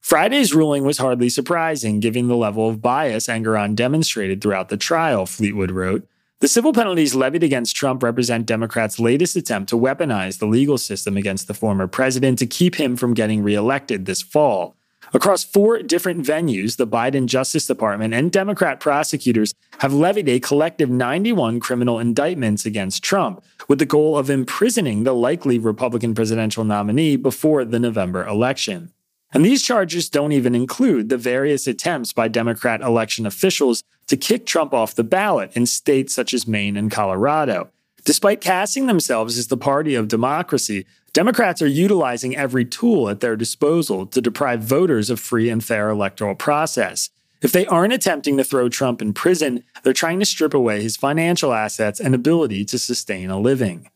Friday's 0.02 0.52
ruling 0.52 0.84
was 0.84 0.98
hardly 0.98 1.28
surprising, 1.28 2.00
given 2.00 2.26
the 2.26 2.36
level 2.36 2.68
of 2.68 2.82
bias 2.82 3.28
Engoron 3.28 3.76
demonstrated 3.76 4.42
throughout 4.42 4.68
the 4.68 4.76
trial, 4.76 5.26
Fleetwood 5.26 5.70
wrote. 5.70 6.06
The 6.40 6.48
civil 6.48 6.72
penalties 6.72 7.14
levied 7.14 7.44
against 7.44 7.76
Trump 7.76 8.02
represent 8.02 8.44
Democrats' 8.44 8.98
latest 8.98 9.36
attempt 9.36 9.70
to 9.70 9.78
weaponize 9.78 10.38
the 10.38 10.46
legal 10.46 10.76
system 10.76 11.16
against 11.16 11.46
the 11.46 11.54
former 11.54 11.86
president 11.86 12.40
to 12.40 12.46
keep 12.46 12.74
him 12.74 12.96
from 12.96 13.14
getting 13.14 13.44
reelected 13.44 14.04
this 14.04 14.20
fall. 14.20 14.76
Across 15.14 15.44
four 15.44 15.80
different 15.82 16.26
venues, 16.26 16.76
the 16.76 16.86
Biden 16.86 17.26
Justice 17.26 17.66
Department 17.66 18.12
and 18.12 18.32
Democrat 18.32 18.80
prosecutors 18.80 19.54
have 19.78 19.94
levied 19.94 20.28
a 20.28 20.40
collective 20.40 20.90
91 20.90 21.60
criminal 21.60 22.00
indictments 22.00 22.66
against 22.66 23.04
Trump, 23.04 23.42
with 23.68 23.78
the 23.78 23.86
goal 23.86 24.18
of 24.18 24.28
imprisoning 24.28 25.04
the 25.04 25.14
likely 25.14 25.60
Republican 25.60 26.12
presidential 26.12 26.64
nominee 26.64 27.14
before 27.14 27.64
the 27.64 27.78
November 27.78 28.26
election. 28.26 28.92
And 29.32 29.44
these 29.44 29.62
charges 29.62 30.08
don't 30.08 30.32
even 30.32 30.54
include 30.54 31.08
the 31.08 31.16
various 31.16 31.66
attempts 31.66 32.12
by 32.12 32.28
Democrat 32.28 32.82
election 32.82 33.26
officials 33.26 33.82
to 34.08 34.16
kick 34.16 34.44
Trump 34.44 34.74
off 34.74 34.94
the 34.94 35.04
ballot 35.04 35.52
in 35.54 35.64
states 35.64 36.14
such 36.14 36.34
as 36.34 36.46
Maine 36.46 36.76
and 36.76 36.90
Colorado. 36.90 37.70
Despite 38.04 38.40
casting 38.40 38.86
themselves 38.86 39.38
as 39.38 39.46
the 39.46 39.56
party 39.56 39.94
of 39.94 40.08
democracy, 40.08 40.86
Democrats 41.12 41.62
are 41.62 41.66
utilizing 41.66 42.36
every 42.36 42.64
tool 42.64 43.08
at 43.08 43.20
their 43.20 43.36
disposal 43.36 44.06
to 44.06 44.20
deprive 44.20 44.62
voters 44.62 45.08
of 45.08 45.20
free 45.20 45.48
and 45.48 45.62
fair 45.62 45.88
electoral 45.88 46.34
process. 46.34 47.10
If 47.42 47.52
they 47.52 47.66
aren't 47.66 47.92
attempting 47.92 48.36
to 48.36 48.44
throw 48.44 48.68
Trump 48.68 49.02
in 49.02 49.12
prison, 49.12 49.64
they're 49.82 49.92
trying 49.92 50.20
to 50.20 50.26
strip 50.26 50.54
away 50.54 50.82
his 50.82 50.96
financial 50.96 51.52
assets 51.52 52.00
and 52.00 52.14
ability 52.14 52.64
to 52.66 52.78
sustain 52.78 53.30
a 53.30 53.38
living. 53.38 53.88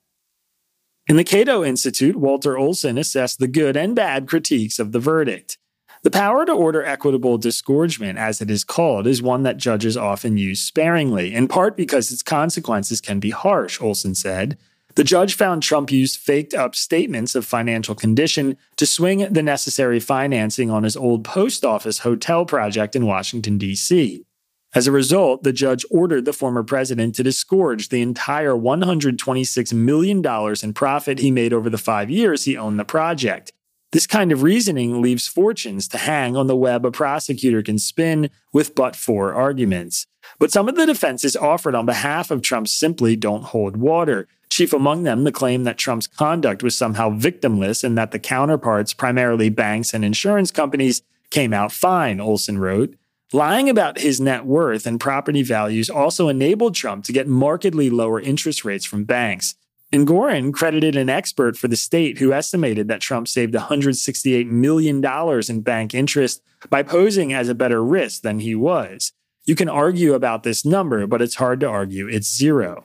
In 1.09 1.15
the 1.15 1.23
Cato 1.23 1.63
Institute, 1.63 2.17
Walter 2.17 2.59
Olson 2.59 2.99
assessed 2.99 3.39
the 3.39 3.47
good 3.47 3.77
and 3.77 3.95
bad 3.95 4.27
critiques 4.27 4.81
of 4.81 4.91
the 4.91 4.99
verdict. 4.99 5.57
The 6.03 6.11
power 6.11 6.45
to 6.45 6.53
order 6.53 6.85
equitable 6.85 7.39
disgorgement, 7.39 8.19
as 8.19 8.41
it 8.41 8.51
is 8.51 8.65
called, 8.65 9.07
is 9.07 9.23
one 9.23 9.45
that 9.45 9.57
judges 9.57 9.97
often 9.97 10.37
use 10.37 10.61
sparingly, 10.61 11.33
in 11.33 11.47
part 11.47 11.77
because 11.77 12.11
its 12.11 12.25
consequences 12.25 13.01
can 13.01 13.21
be 13.21 13.31
harsh, 13.31 13.81
Olson 13.81 14.17
said. 14.17 14.59
The 14.97 15.05
judge 15.05 15.37
found 15.37 15.63
Trump 15.63 15.93
used 15.93 16.19
faked 16.19 16.55
up 16.55 16.75
statements 16.75 17.37
of 17.37 17.47
financial 17.47 17.95
condition 17.95 18.57
to 18.75 18.85
swing 18.85 19.33
the 19.33 19.45
necessary 19.45 20.01
financing 20.01 20.73
on 20.73 20.83
his 20.83 20.97
old 20.97 21.23
post 21.23 21.65
office 21.65 22.01
hotel 22.01 22.45
project 22.45 22.97
in 22.97 23.07
Washington, 23.07 23.59
D.C. 23.59 24.25
As 24.75 24.87
a 24.87 24.93
result, 24.93 25.43
the 25.43 25.53
judge 25.53 25.85
ordered 25.91 26.25
the 26.25 26.33
former 26.33 26.63
president 26.63 27.15
to 27.15 27.23
disgorge 27.23 27.89
the 27.89 28.03
entire 28.03 28.53
$126 28.53 29.73
million 29.73 30.23
in 30.63 30.75
profit 30.75 31.19
he 31.19 31.31
made 31.31 31.53
over 31.53 31.71
the 31.71 31.79
five 31.79 32.11
years 32.11 32.45
he 32.45 32.57
owned 32.57 32.79
the 32.79 32.85
project. 32.85 33.53
This 33.93 34.07
kind 34.07 34.33
of 34.33 34.43
reasoning 34.43 35.01
leaves 35.01 35.29
fortunes 35.29 35.89
to 35.89 35.99
hang 35.99 36.37
on 36.37 36.49
the 36.49 36.57
web 36.57 36.85
a 36.85 36.91
prosecutor 36.91 37.63
can 37.63 37.79
spin 37.79 38.31
with 38.53 38.75
but 38.75 38.97
for 38.97 39.33
arguments. 39.33 40.07
But 40.39 40.51
some 40.51 40.69
of 40.69 40.75
the 40.75 40.87
defenses 40.87 41.37
offered 41.37 41.75
on 41.75 41.87
behalf 41.87 42.31
of 42.31 42.43
Trump 42.43 42.69
simply 42.69 43.17
don't 43.17 43.45
hold 43.45 43.77
water. 43.77 44.27
Chief 44.51 44.73
among 44.73 45.05
them, 45.05 45.25
the 45.25 45.33
claim 45.33 45.65
that 45.65 45.79
Trump's 45.79 46.07
conduct 46.07 46.63
was 46.63 46.77
somehow 46.77 47.11
victimless 47.11 47.85
and 47.85 47.97
that 47.97 48.11
the 48.11 48.19
counterparts, 48.19 48.93
primarily 48.93 49.49
banks 49.49 49.95
and 49.95 50.05
insurance 50.05 50.51
companies, 50.51 51.03
came 51.31 51.53
out 51.53 51.73
fine, 51.73 52.21
Olson 52.21 52.59
wrote. 52.59 52.95
Lying 53.33 53.69
about 53.69 53.99
his 53.99 54.21
net 54.21 54.47
worth 54.47 54.87
and 54.87 55.01
property 55.01 55.43
values 55.43 55.91
also 55.91 56.29
enabled 56.29 56.77
Trump 56.77 57.05
to 57.05 57.13
get 57.13 57.27
markedly 57.27 57.91
lower 57.91 58.21
interest 58.21 58.65
rates 58.65 58.85
from 58.85 59.05
banks. 59.05 59.57
Engoron 59.93 60.53
credited 60.53 60.95
an 60.95 61.09
expert 61.09 61.57
for 61.57 61.67
the 61.67 61.77
state 61.77 62.19
who 62.19 62.33
estimated 62.33 62.87
that 62.87 63.01
Trump 63.01 63.27
saved 63.27 63.55
$168 63.55 64.47
million 64.47 65.05
in 65.49 65.61
bank 65.61 65.93
interest 65.93 66.41
by 66.71 66.85
posing 66.85 67.33
as 67.33 67.49
a 67.49 67.55
better 67.55 67.85
risk 67.85 68.23
than 68.23 68.41
he 68.41 68.55
was. 68.55 69.13
You 69.45 69.57
can 69.57 69.69
argue 69.69 70.15
about 70.15 70.45
this 70.45 70.65
number, 70.65 71.07
but 71.07 71.23
it's 71.23 71.37
hard 71.37 71.61
to 71.61 71.69
argue 71.69 72.09
it's 72.09 72.33
zero. 72.33 72.85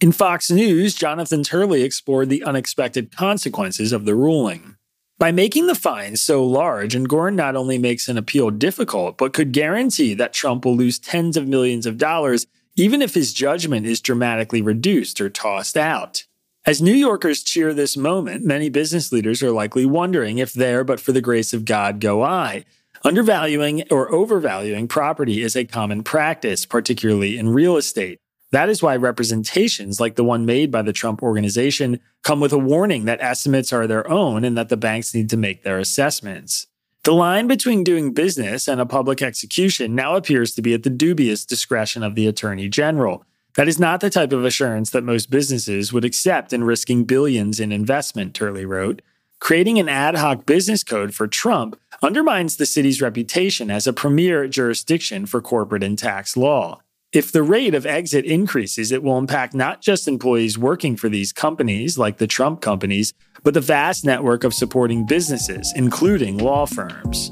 In 0.00 0.10
Fox 0.10 0.50
News, 0.50 0.94
Jonathan 0.94 1.44
Turley 1.44 1.82
explored 1.82 2.28
the 2.28 2.42
unexpected 2.42 3.14
consequences 3.16 3.92
of 3.92 4.04
the 4.04 4.16
ruling. 4.16 4.76
By 5.22 5.30
making 5.30 5.68
the 5.68 5.76
fines 5.76 6.20
so 6.20 6.44
large, 6.44 6.96
and 6.96 7.08
Engoron 7.08 7.36
not 7.36 7.54
only 7.54 7.78
makes 7.78 8.08
an 8.08 8.18
appeal 8.18 8.50
difficult, 8.50 9.16
but 9.16 9.32
could 9.32 9.52
guarantee 9.52 10.14
that 10.14 10.32
Trump 10.32 10.64
will 10.64 10.74
lose 10.74 10.98
tens 10.98 11.36
of 11.36 11.46
millions 11.46 11.86
of 11.86 11.96
dollars 11.96 12.48
even 12.74 13.00
if 13.00 13.14
his 13.14 13.32
judgment 13.32 13.86
is 13.86 14.00
dramatically 14.00 14.60
reduced 14.60 15.20
or 15.20 15.30
tossed 15.30 15.76
out. 15.76 16.24
As 16.66 16.82
New 16.82 16.92
Yorkers 16.92 17.44
cheer 17.44 17.72
this 17.72 17.96
moment, 17.96 18.44
many 18.44 18.68
business 18.68 19.12
leaders 19.12 19.44
are 19.44 19.52
likely 19.52 19.86
wondering 19.86 20.38
if 20.38 20.52
there, 20.52 20.82
but 20.82 20.98
for 20.98 21.12
the 21.12 21.20
grace 21.20 21.52
of 21.52 21.64
God, 21.64 22.00
go 22.00 22.24
I. 22.24 22.64
Undervaluing 23.04 23.84
or 23.92 24.12
overvaluing 24.12 24.88
property 24.88 25.40
is 25.40 25.54
a 25.54 25.64
common 25.64 26.02
practice, 26.02 26.66
particularly 26.66 27.38
in 27.38 27.50
real 27.50 27.76
estate. 27.76 28.18
That 28.52 28.68
is 28.68 28.82
why 28.82 28.96
representations 28.96 29.98
like 29.98 30.16
the 30.16 30.24
one 30.24 30.44
made 30.44 30.70
by 30.70 30.82
the 30.82 30.92
Trump 30.92 31.22
organization 31.22 32.00
come 32.22 32.38
with 32.38 32.52
a 32.52 32.58
warning 32.58 33.06
that 33.06 33.22
estimates 33.22 33.72
are 33.72 33.86
their 33.86 34.08
own 34.08 34.44
and 34.44 34.56
that 34.58 34.68
the 34.68 34.76
banks 34.76 35.14
need 35.14 35.30
to 35.30 35.38
make 35.38 35.62
their 35.64 35.78
assessments. 35.78 36.66
The 37.04 37.14
line 37.14 37.46
between 37.46 37.82
doing 37.82 38.12
business 38.12 38.68
and 38.68 38.78
a 38.78 38.86
public 38.86 39.22
execution 39.22 39.94
now 39.94 40.16
appears 40.16 40.54
to 40.54 40.62
be 40.62 40.74
at 40.74 40.82
the 40.82 40.90
dubious 40.90 41.46
discretion 41.46 42.02
of 42.02 42.14
the 42.14 42.26
Attorney 42.28 42.68
General. 42.68 43.24
That 43.54 43.68
is 43.68 43.80
not 43.80 44.00
the 44.00 44.10
type 44.10 44.32
of 44.32 44.44
assurance 44.44 44.90
that 44.90 45.02
most 45.02 45.30
businesses 45.30 45.92
would 45.92 46.04
accept 46.04 46.52
in 46.52 46.62
risking 46.62 47.04
billions 47.04 47.58
in 47.58 47.72
investment, 47.72 48.34
Turley 48.34 48.66
wrote. 48.66 49.00
Creating 49.40 49.78
an 49.78 49.88
ad 49.88 50.14
hoc 50.14 50.44
business 50.44 50.84
code 50.84 51.14
for 51.14 51.26
Trump 51.26 51.80
undermines 52.02 52.56
the 52.56 52.66
city's 52.66 53.00
reputation 53.00 53.70
as 53.70 53.86
a 53.86 53.92
premier 53.94 54.46
jurisdiction 54.46 55.24
for 55.24 55.40
corporate 55.40 55.82
and 55.82 55.98
tax 55.98 56.36
law. 56.36 56.81
If 57.12 57.30
the 57.30 57.42
rate 57.42 57.74
of 57.74 57.84
exit 57.84 58.24
increases, 58.24 58.90
it 58.90 59.02
will 59.02 59.18
impact 59.18 59.52
not 59.52 59.82
just 59.82 60.08
employees 60.08 60.56
working 60.56 60.96
for 60.96 61.10
these 61.10 61.30
companies, 61.30 61.98
like 61.98 62.16
the 62.16 62.26
Trump 62.26 62.62
companies, 62.62 63.12
but 63.42 63.52
the 63.52 63.60
vast 63.60 64.02
network 64.02 64.44
of 64.44 64.54
supporting 64.54 65.04
businesses, 65.04 65.70
including 65.76 66.38
law 66.38 66.64
firms. 66.64 67.30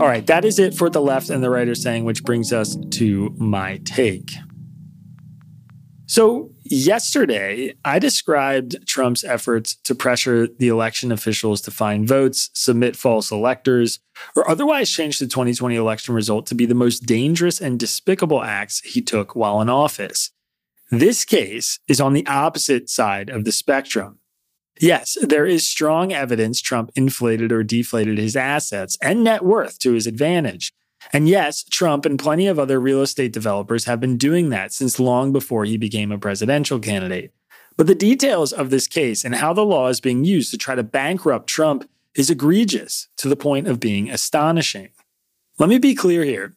All 0.00 0.08
right, 0.08 0.26
that 0.26 0.44
is 0.44 0.58
it 0.58 0.74
for 0.74 0.90
the 0.90 1.00
left 1.00 1.30
and 1.30 1.44
the 1.44 1.50
right 1.50 1.68
are 1.68 1.76
saying, 1.76 2.04
which 2.04 2.24
brings 2.24 2.52
us 2.52 2.76
to 2.90 3.32
my 3.38 3.76
take. 3.84 4.32
So, 6.06 6.55
yesterday, 6.70 7.74
I 7.84 7.98
described 7.98 8.86
Trump's 8.86 9.24
efforts 9.24 9.74
to 9.84 9.94
pressure 9.94 10.46
the 10.46 10.68
election 10.68 11.12
officials 11.12 11.60
to 11.62 11.70
find 11.70 12.06
votes, 12.06 12.50
submit 12.54 12.96
false 12.96 13.30
electors, 13.30 14.00
or 14.34 14.48
otherwise 14.48 14.90
change 14.90 15.18
the 15.18 15.26
2020 15.26 15.76
election 15.76 16.14
result 16.14 16.46
to 16.46 16.54
be 16.54 16.66
the 16.66 16.74
most 16.74 17.00
dangerous 17.00 17.60
and 17.60 17.78
despicable 17.78 18.42
acts 18.42 18.80
he 18.80 19.00
took 19.00 19.34
while 19.34 19.60
in 19.60 19.68
office. 19.68 20.30
This 20.90 21.24
case 21.24 21.80
is 21.88 22.00
on 22.00 22.12
the 22.12 22.26
opposite 22.26 22.88
side 22.88 23.28
of 23.28 23.44
the 23.44 23.52
spectrum. 23.52 24.18
Yes, 24.80 25.16
there 25.20 25.46
is 25.46 25.66
strong 25.66 26.12
evidence 26.12 26.60
Trump 26.60 26.90
inflated 26.94 27.50
or 27.50 27.62
deflated 27.62 28.18
his 28.18 28.36
assets 28.36 28.98
and 29.00 29.24
net 29.24 29.42
worth 29.42 29.78
to 29.80 29.92
his 29.92 30.06
advantage. 30.06 30.72
And 31.12 31.28
yes, 31.28 31.62
Trump 31.62 32.04
and 32.04 32.18
plenty 32.18 32.46
of 32.46 32.58
other 32.58 32.80
real 32.80 33.02
estate 33.02 33.32
developers 33.32 33.84
have 33.84 34.00
been 34.00 34.16
doing 34.16 34.50
that 34.50 34.72
since 34.72 34.98
long 34.98 35.32
before 35.32 35.64
he 35.64 35.76
became 35.76 36.12
a 36.12 36.18
presidential 36.18 36.78
candidate. 36.78 37.32
But 37.76 37.86
the 37.86 37.94
details 37.94 38.52
of 38.52 38.70
this 38.70 38.86
case 38.86 39.24
and 39.24 39.34
how 39.34 39.52
the 39.52 39.64
law 39.64 39.88
is 39.88 40.00
being 40.00 40.24
used 40.24 40.50
to 40.50 40.58
try 40.58 40.74
to 40.74 40.82
bankrupt 40.82 41.46
Trump 41.46 41.88
is 42.14 42.30
egregious 42.30 43.08
to 43.18 43.28
the 43.28 43.36
point 43.36 43.68
of 43.68 43.78
being 43.78 44.10
astonishing. 44.10 44.88
Let 45.58 45.68
me 45.68 45.78
be 45.78 45.94
clear 45.94 46.24
here. 46.24 46.54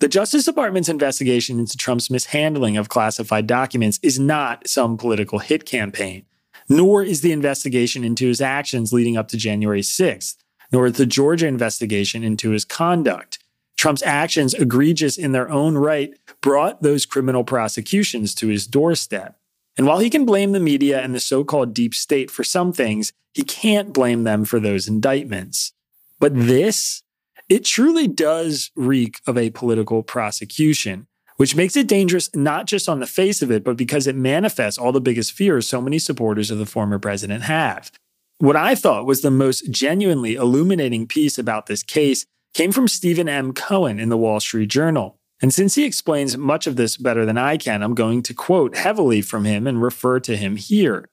The 0.00 0.08
Justice 0.08 0.46
Department's 0.46 0.88
investigation 0.88 1.60
into 1.60 1.76
Trump's 1.76 2.10
mishandling 2.10 2.76
of 2.76 2.88
classified 2.88 3.46
documents 3.46 4.00
is 4.02 4.18
not 4.18 4.66
some 4.66 4.96
political 4.96 5.38
hit 5.38 5.64
campaign, 5.64 6.24
nor 6.68 7.02
is 7.02 7.20
the 7.20 7.32
investigation 7.32 8.02
into 8.02 8.26
his 8.26 8.40
actions 8.40 8.92
leading 8.92 9.16
up 9.16 9.28
to 9.28 9.36
January 9.36 9.82
6th, 9.82 10.36
nor 10.72 10.86
is 10.86 10.94
the 10.94 11.06
Georgia 11.06 11.46
investigation 11.46 12.24
into 12.24 12.50
his 12.50 12.64
conduct. 12.64 13.38
Trump's 13.82 14.04
actions, 14.04 14.54
egregious 14.54 15.18
in 15.18 15.32
their 15.32 15.50
own 15.50 15.76
right, 15.76 16.14
brought 16.40 16.82
those 16.82 17.04
criminal 17.04 17.42
prosecutions 17.42 18.32
to 18.36 18.46
his 18.46 18.64
doorstep. 18.64 19.36
And 19.76 19.88
while 19.88 19.98
he 19.98 20.08
can 20.08 20.24
blame 20.24 20.52
the 20.52 20.60
media 20.60 21.00
and 21.00 21.12
the 21.12 21.18
so 21.18 21.42
called 21.42 21.74
deep 21.74 21.92
state 21.92 22.30
for 22.30 22.44
some 22.44 22.72
things, 22.72 23.12
he 23.34 23.42
can't 23.42 23.92
blame 23.92 24.22
them 24.22 24.44
for 24.44 24.60
those 24.60 24.86
indictments. 24.86 25.72
But 26.20 26.32
this, 26.32 27.02
it 27.48 27.64
truly 27.64 28.06
does 28.06 28.70
reek 28.76 29.18
of 29.26 29.36
a 29.36 29.50
political 29.50 30.04
prosecution, 30.04 31.08
which 31.36 31.56
makes 31.56 31.74
it 31.76 31.88
dangerous 31.88 32.32
not 32.36 32.66
just 32.66 32.88
on 32.88 33.00
the 33.00 33.06
face 33.08 33.42
of 33.42 33.50
it, 33.50 33.64
but 33.64 33.76
because 33.76 34.06
it 34.06 34.14
manifests 34.14 34.78
all 34.78 34.92
the 34.92 35.00
biggest 35.00 35.32
fears 35.32 35.66
so 35.66 35.80
many 35.80 35.98
supporters 35.98 36.52
of 36.52 36.58
the 36.58 36.66
former 36.66 37.00
president 37.00 37.42
have. 37.42 37.90
What 38.38 38.54
I 38.54 38.76
thought 38.76 39.06
was 39.06 39.22
the 39.22 39.32
most 39.32 39.72
genuinely 39.72 40.36
illuminating 40.36 41.08
piece 41.08 41.36
about 41.36 41.66
this 41.66 41.82
case 41.82 42.26
came 42.54 42.72
from 42.72 42.88
Stephen 42.88 43.28
M. 43.28 43.52
Cohen 43.52 43.98
in 43.98 44.08
the 44.08 44.16
Wall 44.16 44.40
Street 44.40 44.68
Journal. 44.68 45.18
And 45.40 45.52
since 45.52 45.74
he 45.74 45.84
explains 45.84 46.36
much 46.36 46.66
of 46.66 46.76
this 46.76 46.96
better 46.96 47.26
than 47.26 47.38
I 47.38 47.56
can, 47.56 47.82
I'm 47.82 47.94
going 47.94 48.22
to 48.22 48.34
quote 48.34 48.76
heavily 48.76 49.22
from 49.22 49.44
him 49.44 49.66
and 49.66 49.82
refer 49.82 50.20
to 50.20 50.36
him 50.36 50.56
here. 50.56 51.08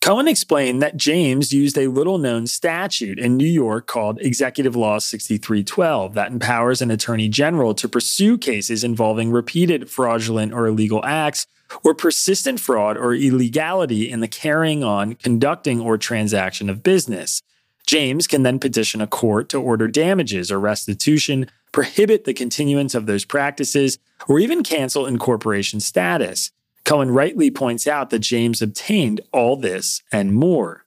Cohen 0.00 0.26
explained 0.26 0.82
that 0.82 0.96
James 0.96 1.52
used 1.52 1.78
a 1.78 1.86
little 1.86 2.18
known 2.18 2.48
statute 2.48 3.20
in 3.20 3.36
New 3.36 3.46
York 3.46 3.86
called 3.86 4.20
Executive 4.20 4.74
Law 4.74 4.98
6312 4.98 6.14
that 6.14 6.32
empowers 6.32 6.82
an 6.82 6.90
attorney 6.90 7.28
general 7.28 7.72
to 7.74 7.88
pursue 7.88 8.36
cases 8.36 8.82
involving 8.82 9.30
repeated 9.30 9.88
fraudulent 9.88 10.52
or 10.52 10.66
illegal 10.66 11.04
acts 11.04 11.46
or 11.84 11.94
persistent 11.94 12.58
fraud 12.58 12.96
or 12.96 13.14
illegality 13.14 14.10
in 14.10 14.18
the 14.18 14.26
carrying 14.26 14.82
on, 14.82 15.14
conducting, 15.14 15.80
or 15.80 15.96
transaction 15.96 16.68
of 16.68 16.82
business. 16.82 17.40
James 17.86 18.26
can 18.26 18.42
then 18.42 18.58
petition 18.58 19.00
a 19.00 19.06
court 19.06 19.48
to 19.50 19.60
order 19.60 19.88
damages 19.88 20.50
or 20.50 20.60
restitution, 20.60 21.46
prohibit 21.72 22.24
the 22.24 22.34
continuance 22.34 22.94
of 22.94 23.06
those 23.06 23.24
practices, 23.24 23.98
or 24.28 24.38
even 24.38 24.62
cancel 24.62 25.06
incorporation 25.06 25.80
status. 25.80 26.50
Cohen 26.84 27.10
rightly 27.10 27.50
points 27.50 27.86
out 27.86 28.10
that 28.10 28.20
James 28.20 28.62
obtained 28.62 29.20
all 29.32 29.56
this 29.56 30.02
and 30.10 30.32
more. 30.32 30.84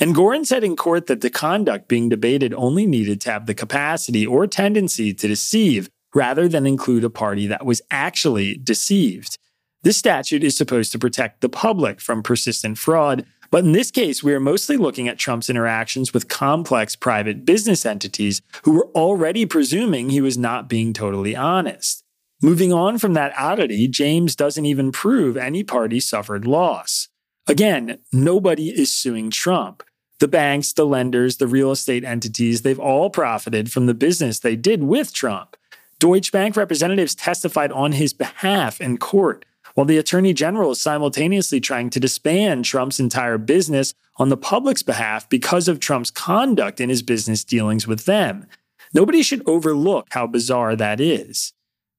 Engoron 0.00 0.46
said 0.46 0.62
in 0.62 0.76
court 0.76 1.06
that 1.06 1.22
the 1.22 1.30
conduct 1.30 1.88
being 1.88 2.08
debated 2.08 2.54
only 2.54 2.86
needed 2.86 3.20
to 3.20 3.32
have 3.32 3.46
the 3.46 3.54
capacity 3.54 4.24
or 4.24 4.46
tendency 4.46 5.12
to 5.12 5.26
deceive 5.26 5.90
rather 6.14 6.48
than 6.48 6.66
include 6.66 7.04
a 7.04 7.10
party 7.10 7.46
that 7.46 7.66
was 7.66 7.82
actually 7.90 8.56
deceived. 8.56 9.38
This 9.82 9.96
statute 9.96 10.44
is 10.44 10.56
supposed 10.56 10.92
to 10.92 10.98
protect 10.98 11.40
the 11.40 11.48
public 11.48 12.00
from 12.00 12.22
persistent 12.22 12.78
fraud, 12.78 13.24
but 13.50 13.64
in 13.64 13.72
this 13.72 13.90
case, 13.90 14.22
we 14.22 14.34
are 14.34 14.40
mostly 14.40 14.76
looking 14.76 15.08
at 15.08 15.18
Trump's 15.18 15.48
interactions 15.48 16.12
with 16.12 16.28
complex 16.28 16.96
private 16.96 17.44
business 17.44 17.86
entities 17.86 18.42
who 18.64 18.72
were 18.72 18.88
already 18.94 19.46
presuming 19.46 20.10
he 20.10 20.20
was 20.20 20.36
not 20.36 20.68
being 20.68 20.92
totally 20.92 21.34
honest. 21.34 22.04
Moving 22.42 22.72
on 22.72 22.98
from 22.98 23.14
that 23.14 23.34
oddity, 23.36 23.88
James 23.88 24.36
doesn't 24.36 24.66
even 24.66 24.92
prove 24.92 25.36
any 25.36 25.64
party 25.64 25.98
suffered 25.98 26.46
loss. 26.46 27.08
Again, 27.48 27.98
nobody 28.12 28.68
is 28.68 28.94
suing 28.94 29.30
Trump. 29.30 29.82
The 30.20 30.28
banks, 30.28 30.72
the 30.72 30.84
lenders, 30.84 31.38
the 31.38 31.46
real 31.46 31.72
estate 31.72 32.04
entities, 32.04 32.62
they've 32.62 32.78
all 32.78 33.08
profited 33.08 33.72
from 33.72 33.86
the 33.86 33.94
business 33.94 34.38
they 34.38 34.56
did 34.56 34.82
with 34.82 35.12
Trump. 35.12 35.56
Deutsche 35.98 36.30
Bank 36.30 36.56
representatives 36.56 37.14
testified 37.14 37.72
on 37.72 37.92
his 37.92 38.12
behalf 38.12 38.80
in 38.80 38.98
court, 38.98 39.44
while 39.78 39.84
the 39.84 39.96
attorney 39.96 40.32
general 40.32 40.72
is 40.72 40.80
simultaneously 40.80 41.60
trying 41.60 41.88
to 41.88 42.00
disband 42.00 42.64
Trump's 42.64 42.98
entire 42.98 43.38
business 43.38 43.94
on 44.16 44.28
the 44.28 44.36
public's 44.36 44.82
behalf 44.82 45.28
because 45.28 45.68
of 45.68 45.78
Trump's 45.78 46.10
conduct 46.10 46.80
in 46.80 46.88
his 46.88 47.00
business 47.00 47.44
dealings 47.44 47.86
with 47.86 48.04
them. 48.04 48.48
Nobody 48.92 49.22
should 49.22 49.48
overlook 49.48 50.08
how 50.10 50.26
bizarre 50.26 50.74
that 50.74 51.00
is. 51.00 51.52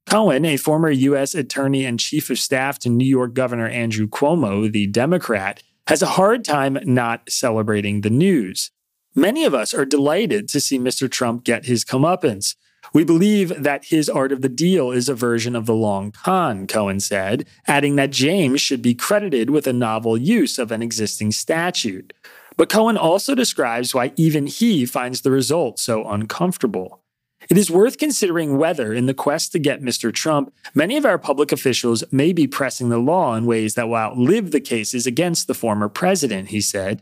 Cohen, 0.06 0.44
a 0.44 0.58
former 0.58 0.92
U.S. 0.92 1.34
attorney 1.34 1.86
and 1.86 2.02
chief 2.02 2.30
of 2.30 2.38
staff 2.38 2.80
to 2.80 2.90
New 2.90 3.08
York 3.08 3.34
Governor 3.34 3.70
Andrew 3.70 4.10
Cuomo, 4.10 4.70
the 4.70 4.86
Democrat, 4.88 5.64
has 5.88 6.02
a 6.02 6.18
hard 6.18 6.44
time 6.44 6.80
not 6.84 7.32
celebrating 7.32 8.02
the 8.02 8.10
news. 8.10 8.72
Many 9.16 9.46
of 9.46 9.54
us 9.54 9.74
are 9.74 9.86
delighted 9.86 10.50
to 10.50 10.60
see 10.60 10.78
Mr. 10.78 11.10
Trump 11.10 11.46
get 11.46 11.64
his 11.64 11.86
comeuppance. 11.86 12.58
We 12.94 13.04
believe 13.04 13.62
that 13.62 13.86
his 13.86 14.10
art 14.10 14.32
of 14.32 14.42
the 14.42 14.50
deal 14.50 14.92
is 14.92 15.10
a 15.10 15.16
version 15.16 15.56
of 15.56 15.66
the 15.66 15.76
long 15.76 16.12
con, 16.12 16.68
Cohen 16.68 17.00
said, 17.00 17.48
adding 17.68 17.96
that 17.98 18.12
James 18.12 18.62
should 18.62 18.82
be 18.82 18.96
credited 18.96 19.50
with 19.50 19.68
a 19.68 19.74
novel 19.74 20.18
use 20.18 20.58
of 20.58 20.72
an 20.72 20.82
existing 20.82 21.32
statute. 21.32 22.14
But 22.58 22.70
Cohen 22.70 22.98
also 22.98 23.36
describes 23.36 23.94
why 23.94 24.12
even 24.16 24.48
he 24.48 24.86
finds 24.86 25.22
the 25.22 25.32
result 25.32 25.80
so 25.80 26.06
uncomfortable. 26.08 27.02
It 27.50 27.58
is 27.58 27.72
worth 27.72 27.98
considering 27.98 28.58
whether, 28.58 28.94
in 28.94 29.06
the 29.06 29.14
quest 29.14 29.54
to 29.54 29.60
get 29.60 29.82
Mr. 29.82 30.14
Trump, 30.14 30.54
many 30.76 30.98
of 30.98 31.06
our 31.06 31.18
public 31.18 31.52
officials 31.52 32.04
may 32.12 32.34
be 32.34 32.48
pressing 32.48 32.90
the 32.90 32.98
law 32.98 33.36
in 33.36 33.46
ways 33.46 33.76
that 33.76 33.88
will 33.88 33.96
outlive 33.96 34.52
the 34.52 34.60
cases 34.60 35.08
against 35.08 35.48
the 35.48 35.54
former 35.54 35.88
president, 35.88 36.50
he 36.50 36.60
said. 36.60 37.02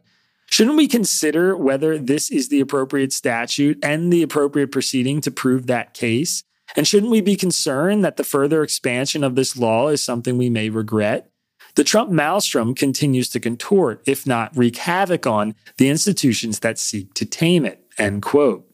Shouldn't 0.49 0.77
we 0.77 0.87
consider 0.87 1.55
whether 1.55 1.97
this 1.97 2.31
is 2.31 2.49
the 2.49 2.59
appropriate 2.59 3.13
statute 3.13 3.77
and 3.83 4.11
the 4.11 4.23
appropriate 4.23 4.71
proceeding 4.71 5.21
to 5.21 5.31
prove 5.31 5.67
that 5.67 5.93
case? 5.93 6.43
And 6.75 6.87
shouldn't 6.87 7.11
we 7.11 7.21
be 7.21 7.35
concerned 7.35 8.03
that 8.03 8.17
the 8.17 8.23
further 8.23 8.63
expansion 8.63 9.23
of 9.23 9.35
this 9.35 9.57
law 9.57 9.89
is 9.89 10.03
something 10.03 10.37
we 10.37 10.49
may 10.49 10.69
regret? 10.69 11.29
The 11.75 11.83
Trump 11.83 12.09
maelstrom 12.09 12.73
continues 12.73 13.29
to 13.29 13.39
contort, 13.39 14.01
if 14.07 14.25
not 14.25 14.55
wreak 14.57 14.77
havoc 14.77 15.27
on, 15.27 15.53
the 15.77 15.89
institutions 15.89 16.59
that 16.59 16.79
seek 16.79 17.13
to 17.15 17.25
tame 17.25 17.65
it. 17.65 17.85
End 17.97 18.21
quote. 18.21 18.67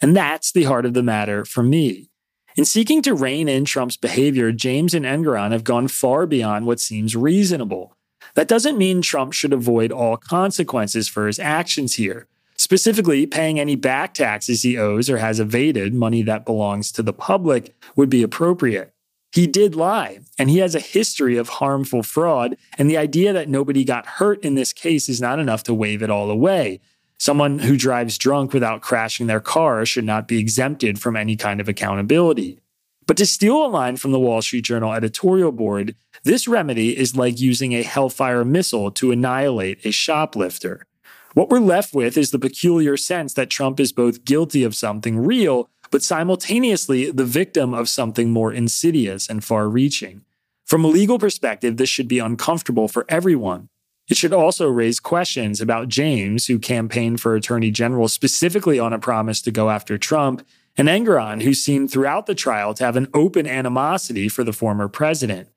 And 0.00 0.16
that's 0.16 0.52
the 0.52 0.64
heart 0.64 0.86
of 0.86 0.94
the 0.94 1.02
matter 1.02 1.44
for 1.44 1.62
me. 1.62 2.08
In 2.56 2.64
seeking 2.64 3.02
to 3.02 3.14
rein 3.14 3.48
in 3.48 3.64
Trump's 3.64 3.96
behavior, 3.96 4.52
James 4.52 4.94
and 4.94 5.04
Engoron 5.04 5.52
have 5.52 5.64
gone 5.64 5.88
far 5.88 6.26
beyond 6.26 6.66
what 6.66 6.80
seems 6.80 7.14
reasonable. 7.14 7.96
That 8.34 8.48
doesn't 8.48 8.78
mean 8.78 9.02
Trump 9.02 9.32
should 9.32 9.52
avoid 9.52 9.92
all 9.92 10.16
consequences 10.16 11.08
for 11.08 11.26
his 11.26 11.38
actions 11.38 11.94
here. 11.94 12.26
Specifically, 12.56 13.26
paying 13.26 13.58
any 13.58 13.74
back 13.74 14.12
taxes 14.14 14.62
he 14.62 14.76
owes 14.76 15.08
or 15.08 15.16
has 15.16 15.40
evaded, 15.40 15.94
money 15.94 16.22
that 16.22 16.44
belongs 16.44 16.92
to 16.92 17.02
the 17.02 17.12
public, 17.12 17.74
would 17.96 18.10
be 18.10 18.22
appropriate. 18.22 18.92
He 19.32 19.46
did 19.46 19.74
lie, 19.74 20.20
and 20.38 20.50
he 20.50 20.58
has 20.58 20.74
a 20.74 20.80
history 20.80 21.36
of 21.36 21.48
harmful 21.48 22.02
fraud, 22.02 22.56
and 22.76 22.90
the 22.90 22.98
idea 22.98 23.32
that 23.32 23.48
nobody 23.48 23.84
got 23.84 24.06
hurt 24.06 24.44
in 24.44 24.56
this 24.56 24.72
case 24.72 25.08
is 25.08 25.20
not 25.20 25.38
enough 25.38 25.62
to 25.64 25.74
wave 25.74 26.02
it 26.02 26.10
all 26.10 26.30
away. 26.30 26.80
Someone 27.16 27.60
who 27.60 27.76
drives 27.76 28.18
drunk 28.18 28.52
without 28.52 28.82
crashing 28.82 29.26
their 29.26 29.40
car 29.40 29.86
should 29.86 30.04
not 30.04 30.26
be 30.26 30.38
exempted 30.38 30.98
from 30.98 31.16
any 31.16 31.36
kind 31.36 31.60
of 31.60 31.68
accountability. 31.68 32.58
But 33.06 33.16
to 33.18 33.26
steal 33.26 33.64
a 33.64 33.68
line 33.68 33.96
from 33.96 34.12
the 34.12 34.18
Wall 34.18 34.42
Street 34.42 34.64
Journal 34.64 34.92
editorial 34.92 35.52
board, 35.52 35.94
this 36.24 36.46
remedy 36.46 36.96
is 36.96 37.16
like 37.16 37.40
using 37.40 37.72
a 37.72 37.82
Hellfire 37.82 38.44
missile 38.44 38.90
to 38.92 39.12
annihilate 39.12 39.84
a 39.84 39.90
shoplifter. 39.90 40.86
What 41.34 41.48
we're 41.48 41.60
left 41.60 41.94
with 41.94 42.18
is 42.18 42.30
the 42.30 42.38
peculiar 42.38 42.96
sense 42.96 43.34
that 43.34 43.50
Trump 43.50 43.80
is 43.80 43.92
both 43.92 44.24
guilty 44.24 44.64
of 44.64 44.74
something 44.74 45.18
real, 45.18 45.70
but 45.90 46.02
simultaneously 46.02 47.10
the 47.10 47.24
victim 47.24 47.72
of 47.72 47.88
something 47.88 48.30
more 48.30 48.52
insidious 48.52 49.28
and 49.28 49.42
far 49.44 49.68
reaching. 49.68 50.24
From 50.66 50.84
a 50.84 50.88
legal 50.88 51.18
perspective, 51.18 51.76
this 51.76 51.88
should 51.88 52.08
be 52.08 52.18
uncomfortable 52.18 52.88
for 52.88 53.04
everyone. 53.08 53.68
It 54.08 54.16
should 54.16 54.32
also 54.32 54.68
raise 54.68 54.98
questions 54.98 55.60
about 55.60 55.88
James, 55.88 56.46
who 56.46 56.58
campaigned 56.58 57.20
for 57.20 57.34
attorney 57.34 57.70
general 57.70 58.08
specifically 58.08 58.78
on 58.78 58.92
a 58.92 58.98
promise 58.98 59.40
to 59.42 59.52
go 59.52 59.70
after 59.70 59.96
Trump, 59.96 60.44
and 60.76 60.88
Engoron, 60.88 61.42
who 61.42 61.54
seemed 61.54 61.90
throughout 61.90 62.26
the 62.26 62.34
trial 62.34 62.74
to 62.74 62.84
have 62.84 62.96
an 62.96 63.08
open 63.14 63.46
animosity 63.46 64.28
for 64.28 64.42
the 64.42 64.52
former 64.52 64.88
president. 64.88 65.48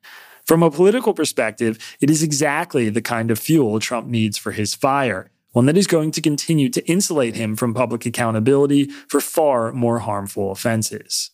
From 0.46 0.62
a 0.62 0.70
political 0.70 1.14
perspective, 1.14 1.78
it 2.02 2.10
is 2.10 2.22
exactly 2.22 2.90
the 2.90 3.00
kind 3.00 3.30
of 3.30 3.38
fuel 3.38 3.80
Trump 3.80 4.06
needs 4.06 4.36
for 4.36 4.52
his 4.52 4.74
fire, 4.74 5.30
one 5.52 5.64
that 5.64 5.76
is 5.78 5.86
going 5.86 6.10
to 6.10 6.20
continue 6.20 6.68
to 6.68 6.86
insulate 6.86 7.34
him 7.34 7.56
from 7.56 7.72
public 7.72 8.04
accountability 8.04 8.90
for 9.08 9.22
far 9.22 9.72
more 9.72 10.00
harmful 10.00 10.50
offenses. 10.50 11.30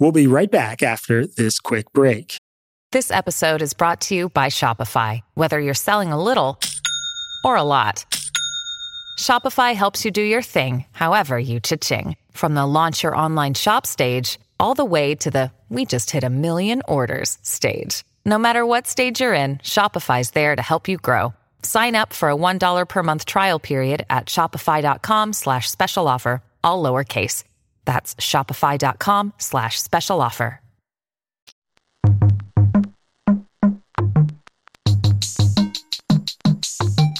We'll 0.00 0.12
be 0.12 0.26
right 0.26 0.50
back 0.50 0.82
after 0.82 1.24
this 1.24 1.60
quick 1.60 1.92
break. 1.92 2.38
This 2.90 3.12
episode 3.12 3.62
is 3.62 3.74
brought 3.74 4.00
to 4.02 4.14
you 4.14 4.28
by 4.28 4.46
Shopify. 4.46 5.20
Whether 5.34 5.60
you're 5.60 5.74
selling 5.74 6.10
a 6.10 6.20
little 6.20 6.58
or 7.44 7.54
a 7.56 7.62
lot, 7.62 8.04
Shopify 9.18 9.74
helps 9.74 10.04
you 10.04 10.10
do 10.10 10.22
your 10.22 10.42
thing, 10.42 10.84
however 10.92 11.38
you 11.38 11.60
cha-ching. 11.60 12.16
From 12.36 12.52
the 12.52 12.66
launch 12.66 13.02
your 13.02 13.16
online 13.16 13.54
shop 13.54 13.86
stage, 13.86 14.38
all 14.60 14.74
the 14.74 14.84
way 14.84 15.14
to 15.14 15.30
the 15.30 15.50
we 15.70 15.86
just 15.86 16.10
hit 16.10 16.22
a 16.22 16.28
million 16.28 16.82
orders 16.86 17.38
stage. 17.40 18.04
No 18.26 18.38
matter 18.38 18.66
what 18.66 18.86
stage 18.86 19.20
you're 19.20 19.32
in, 19.32 19.56
Shopify's 19.58 20.32
there 20.32 20.54
to 20.54 20.62
help 20.62 20.86
you 20.86 20.98
grow. 20.98 21.32
Sign 21.62 21.96
up 21.96 22.12
for 22.12 22.28
a 22.28 22.36
$1 22.36 22.88
per 22.88 23.02
month 23.02 23.24
trial 23.24 23.58
period 23.58 24.04
at 24.10 24.26
shopify.com 24.26 25.32
slash 25.32 25.70
special 25.70 26.06
offer, 26.08 26.42
all 26.62 26.82
lowercase. 26.82 27.42
That's 27.86 28.14
shopify.com 28.16 29.32
slash 29.38 29.80
special 29.80 30.20
offer. 30.20 30.60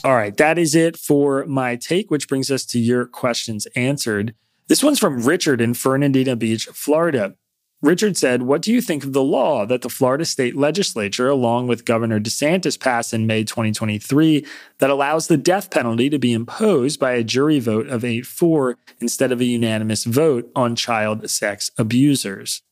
All 0.05 0.15
right, 0.15 0.37
that 0.37 0.59
is 0.59 0.75
it 0.77 0.97
for 0.97 1.45
my 1.47 1.75
take, 1.75 2.13
which 2.13 2.29
brings 2.29 2.49
us 2.49 2.65
to 2.67 2.79
your 2.79 3.07
questions 3.07 3.67
answered. 3.75 4.35
This 4.69 4.83
one's 4.83 4.99
from 4.99 5.23
Richard 5.23 5.61
in 5.61 5.75
Fernandina 5.75 6.35
Beach, 6.35 6.67
Florida. 6.73 7.35
Richard 7.83 8.17
said, 8.17 8.43
What 8.43 8.63
do 8.63 8.73
you 8.73 8.81
think 8.81 9.05
of 9.05 9.13
the 9.13 9.23
law 9.23 9.65
that 9.67 9.83
the 9.83 9.89
Florida 9.89 10.25
state 10.25 10.57
legislature, 10.57 11.29
along 11.29 11.69
with 11.69 11.85
Governor 11.85 12.19
DeSantis, 12.19 12.81
passed 12.81 13.13
in 13.13 13.27
May 13.27 13.45
2023 13.45 14.45
that 14.79 14.91
allows 14.91 15.29
the 15.29 15.37
death 15.37 15.71
penalty 15.71 16.09
to 16.11 16.19
be 16.19 16.33
imposed 16.33 16.99
by 16.99 17.13
a 17.13 17.23
jury 17.23 17.61
vote 17.61 17.87
of 17.87 18.05
8 18.05 18.27
4 18.27 18.77
instead 19.01 19.31
of 19.31 19.41
a 19.41 19.45
unanimous 19.45 20.05
vote 20.05 20.51
on 20.57 20.75
child 20.75 21.29
sex 21.31 21.71
abusers? 21.79 22.63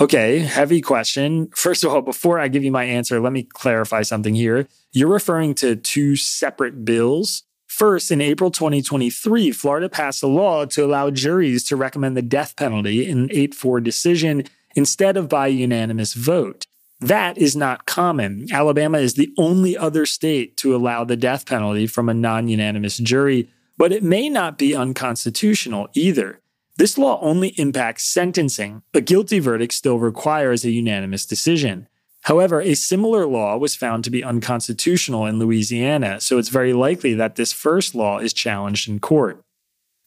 Okay, 0.00 0.38
heavy 0.38 0.80
question. 0.80 1.48
First 1.54 1.84
of 1.84 1.92
all, 1.92 2.00
before 2.00 2.38
I 2.38 2.48
give 2.48 2.64
you 2.64 2.72
my 2.72 2.84
answer, 2.84 3.20
let 3.20 3.32
me 3.32 3.42
clarify 3.42 4.02
something 4.02 4.34
here. 4.34 4.66
You're 4.92 5.08
referring 5.08 5.54
to 5.56 5.76
two 5.76 6.16
separate 6.16 6.84
bills. 6.84 7.42
First, 7.72 8.10
in 8.10 8.20
April 8.20 8.50
2023, 8.50 9.50
Florida 9.50 9.88
passed 9.88 10.22
a 10.22 10.26
law 10.26 10.66
to 10.66 10.84
allow 10.84 11.10
juries 11.10 11.64
to 11.64 11.74
recommend 11.74 12.18
the 12.18 12.22
death 12.22 12.54
penalty 12.54 13.08
in 13.08 13.18
an 13.18 13.28
8 13.32 13.54
4 13.54 13.80
decision 13.80 14.44
instead 14.76 15.16
of 15.16 15.26
by 15.26 15.46
unanimous 15.46 16.12
vote. 16.12 16.66
That 17.00 17.38
is 17.38 17.56
not 17.56 17.86
common. 17.86 18.46
Alabama 18.52 18.98
is 18.98 19.14
the 19.14 19.32
only 19.38 19.74
other 19.74 20.04
state 20.04 20.58
to 20.58 20.76
allow 20.76 21.04
the 21.04 21.16
death 21.16 21.46
penalty 21.46 21.86
from 21.86 22.10
a 22.10 22.14
non 22.14 22.46
unanimous 22.46 22.98
jury, 22.98 23.48
but 23.78 23.90
it 23.90 24.02
may 24.02 24.28
not 24.28 24.58
be 24.58 24.76
unconstitutional 24.76 25.88
either. 25.94 26.42
This 26.76 26.98
law 26.98 27.18
only 27.22 27.48
impacts 27.58 28.04
sentencing. 28.04 28.82
A 28.92 29.00
guilty 29.00 29.38
verdict 29.38 29.72
still 29.72 29.98
requires 29.98 30.66
a 30.66 30.70
unanimous 30.70 31.24
decision. 31.24 31.88
However, 32.22 32.60
a 32.60 32.74
similar 32.74 33.26
law 33.26 33.56
was 33.56 33.74
found 33.74 34.04
to 34.04 34.10
be 34.10 34.22
unconstitutional 34.22 35.26
in 35.26 35.38
Louisiana, 35.38 36.20
so 36.20 36.38
it's 36.38 36.48
very 36.48 36.72
likely 36.72 37.14
that 37.14 37.34
this 37.34 37.52
first 37.52 37.94
law 37.94 38.18
is 38.18 38.32
challenged 38.32 38.88
in 38.88 39.00
court. 39.00 39.42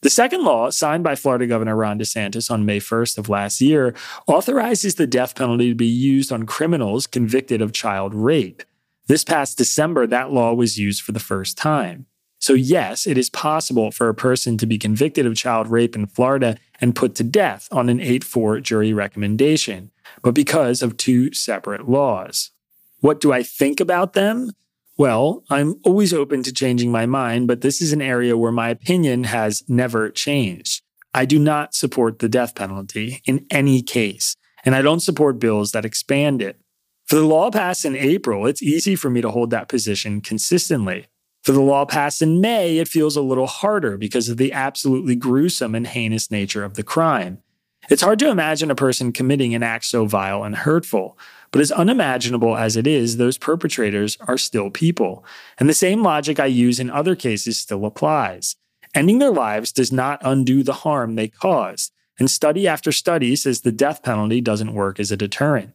The 0.02 0.10
second 0.10 0.44
law, 0.44 0.70
signed 0.70 1.04
by 1.04 1.14
Florida 1.14 1.46
Governor 1.46 1.76
Ron 1.76 1.98
DeSantis 1.98 2.50
on 2.50 2.64
May 2.64 2.80
1st 2.80 3.18
of 3.18 3.28
last 3.28 3.60
year, 3.60 3.94
authorizes 4.26 4.94
the 4.94 5.06
death 5.06 5.34
penalty 5.34 5.70
to 5.70 5.74
be 5.74 5.86
used 5.86 6.32
on 6.32 6.46
criminals 6.46 7.06
convicted 7.06 7.60
of 7.60 7.72
child 7.72 8.14
rape. 8.14 8.62
This 9.08 9.24
past 9.24 9.58
December, 9.58 10.06
that 10.06 10.32
law 10.32 10.54
was 10.54 10.78
used 10.78 11.02
for 11.02 11.12
the 11.12 11.20
first 11.20 11.58
time. 11.58 12.06
So, 12.38 12.52
yes, 12.52 13.06
it 13.06 13.18
is 13.18 13.30
possible 13.30 13.90
for 13.90 14.08
a 14.08 14.14
person 14.14 14.58
to 14.58 14.66
be 14.66 14.78
convicted 14.78 15.26
of 15.26 15.34
child 15.34 15.68
rape 15.68 15.96
in 15.96 16.06
Florida 16.06 16.56
and 16.80 16.94
put 16.94 17.14
to 17.16 17.24
death 17.24 17.66
on 17.72 17.88
an 17.88 18.00
8 18.00 18.22
4 18.22 18.60
jury 18.60 18.92
recommendation, 18.92 19.90
but 20.22 20.34
because 20.34 20.82
of 20.82 20.96
two 20.96 21.32
separate 21.32 21.88
laws. 21.88 22.50
What 23.00 23.20
do 23.20 23.32
I 23.32 23.42
think 23.42 23.80
about 23.80 24.14
them? 24.14 24.52
Well, 24.98 25.44
I'm 25.50 25.74
always 25.84 26.14
open 26.14 26.42
to 26.44 26.52
changing 26.52 26.90
my 26.90 27.04
mind, 27.04 27.48
but 27.48 27.60
this 27.60 27.82
is 27.82 27.92
an 27.92 28.00
area 28.00 28.36
where 28.36 28.52
my 28.52 28.70
opinion 28.70 29.24
has 29.24 29.62
never 29.68 30.10
changed. 30.10 30.82
I 31.12 31.24
do 31.26 31.38
not 31.38 31.74
support 31.74 32.18
the 32.18 32.28
death 32.28 32.54
penalty 32.54 33.20
in 33.26 33.46
any 33.50 33.82
case, 33.82 34.36
and 34.64 34.74
I 34.74 34.82
don't 34.82 35.00
support 35.00 35.38
bills 35.38 35.72
that 35.72 35.84
expand 35.84 36.40
it. 36.40 36.58
For 37.06 37.16
the 37.16 37.26
law 37.26 37.50
passed 37.50 37.84
in 37.84 37.94
April, 37.94 38.46
it's 38.46 38.62
easy 38.62 38.96
for 38.96 39.10
me 39.10 39.20
to 39.20 39.30
hold 39.30 39.50
that 39.50 39.68
position 39.68 40.20
consistently. 40.20 41.06
For 41.42 41.52
the 41.52 41.60
law 41.60 41.84
passed 41.84 42.22
in 42.22 42.40
May, 42.40 42.78
it 42.78 42.88
feels 42.88 43.16
a 43.16 43.22
little 43.22 43.46
harder 43.46 43.96
because 43.96 44.28
of 44.28 44.36
the 44.36 44.52
absolutely 44.52 45.14
gruesome 45.14 45.74
and 45.74 45.86
heinous 45.86 46.30
nature 46.30 46.64
of 46.64 46.74
the 46.74 46.82
crime. 46.82 47.38
It's 47.88 48.02
hard 48.02 48.18
to 48.18 48.30
imagine 48.30 48.70
a 48.70 48.74
person 48.74 49.12
committing 49.12 49.54
an 49.54 49.62
act 49.62 49.84
so 49.84 50.06
vile 50.06 50.42
and 50.42 50.56
hurtful, 50.56 51.16
but 51.52 51.60
as 51.60 51.70
unimaginable 51.70 52.56
as 52.56 52.76
it 52.76 52.86
is, 52.86 53.16
those 53.16 53.38
perpetrators 53.38 54.18
are 54.26 54.38
still 54.38 54.70
people. 54.70 55.24
And 55.58 55.68
the 55.68 55.74
same 55.74 56.02
logic 56.02 56.40
I 56.40 56.46
use 56.46 56.80
in 56.80 56.90
other 56.90 57.14
cases 57.14 57.58
still 57.58 57.86
applies. 57.86 58.56
Ending 58.94 59.18
their 59.18 59.30
lives 59.30 59.72
does 59.72 59.92
not 59.92 60.20
undo 60.22 60.62
the 60.62 60.72
harm 60.72 61.14
they 61.14 61.28
caused, 61.28 61.92
and 62.18 62.30
study 62.30 62.66
after 62.66 62.90
study 62.90 63.36
says 63.36 63.60
the 63.60 63.72
death 63.72 64.02
penalty 64.02 64.40
doesn't 64.40 64.74
work 64.74 64.98
as 64.98 65.12
a 65.12 65.16
deterrent. 65.16 65.72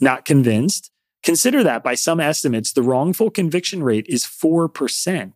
Not 0.00 0.24
convinced? 0.24 0.90
Consider 1.22 1.62
that 1.62 1.84
by 1.84 1.94
some 1.94 2.20
estimates, 2.20 2.72
the 2.72 2.82
wrongful 2.82 3.30
conviction 3.30 3.82
rate 3.82 4.06
is 4.08 4.24
4%. 4.24 5.32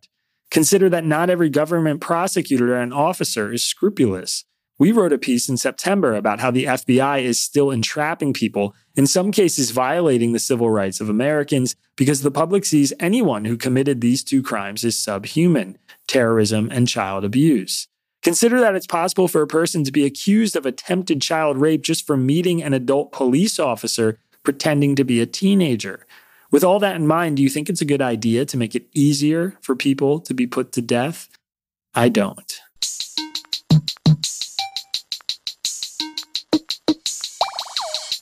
Consider 0.51 0.89
that 0.89 1.05
not 1.05 1.29
every 1.29 1.49
government 1.49 2.01
prosecutor 2.01 2.75
and 2.75 2.93
officer 2.93 3.51
is 3.53 3.63
scrupulous. 3.63 4.45
We 4.79 4.93
wrote 4.93 5.11
a 5.11 5.17
piece 5.17 5.49
in 5.49 5.57
September 5.57 6.15
about 6.15 6.39
how 6.39 6.51
the 6.51 6.63
FBI 6.63 7.21
is 7.21 7.37
still 7.37 7.69
entrapping 7.69 8.31
people, 8.31 8.73
in 8.95 9.07
some 9.07 9.29
cases 9.29 9.71
violating 9.71 10.31
the 10.31 10.39
civil 10.39 10.69
rights 10.69 11.01
of 11.01 11.09
Americans, 11.09 11.75
because 11.97 12.21
the 12.21 12.31
public 12.31 12.63
sees 12.63 12.93
anyone 12.97 13.43
who 13.43 13.57
committed 13.57 13.99
these 13.99 14.23
two 14.23 14.41
crimes 14.41 14.85
as 14.85 14.97
subhuman 14.97 15.77
terrorism 16.07 16.69
and 16.71 16.87
child 16.87 17.25
abuse. 17.25 17.89
Consider 18.23 18.61
that 18.61 18.73
it's 18.73 18.87
possible 18.87 19.27
for 19.27 19.41
a 19.41 19.47
person 19.47 19.83
to 19.83 19.91
be 19.91 20.05
accused 20.05 20.55
of 20.55 20.65
attempted 20.65 21.21
child 21.21 21.57
rape 21.57 21.81
just 21.81 22.07
for 22.07 22.15
meeting 22.15 22.63
an 22.63 22.73
adult 22.73 23.11
police 23.11 23.59
officer 23.59 24.17
pretending 24.43 24.95
to 24.95 25.03
be 25.03 25.19
a 25.19 25.25
teenager. 25.25 26.05
With 26.51 26.63
all 26.63 26.79
that 26.79 26.95
in 26.95 27.05
mind, 27.05 27.35
do 27.35 27.43
you 27.43 27.49
think 27.49 27.69
it's 27.69 27.81
a 27.81 27.85
good 27.85 28.01
idea 28.01 28.45
to 28.45 28.57
make 28.57 28.75
it 28.75 28.87
easier 28.93 29.57
for 29.61 29.75
people 29.75 30.21
to 30.21 30.33
be 30.33 30.47
put 30.47 30.71
to 30.71 30.81
death? 30.81 31.27
I 31.93 32.07
don't. 32.07 32.59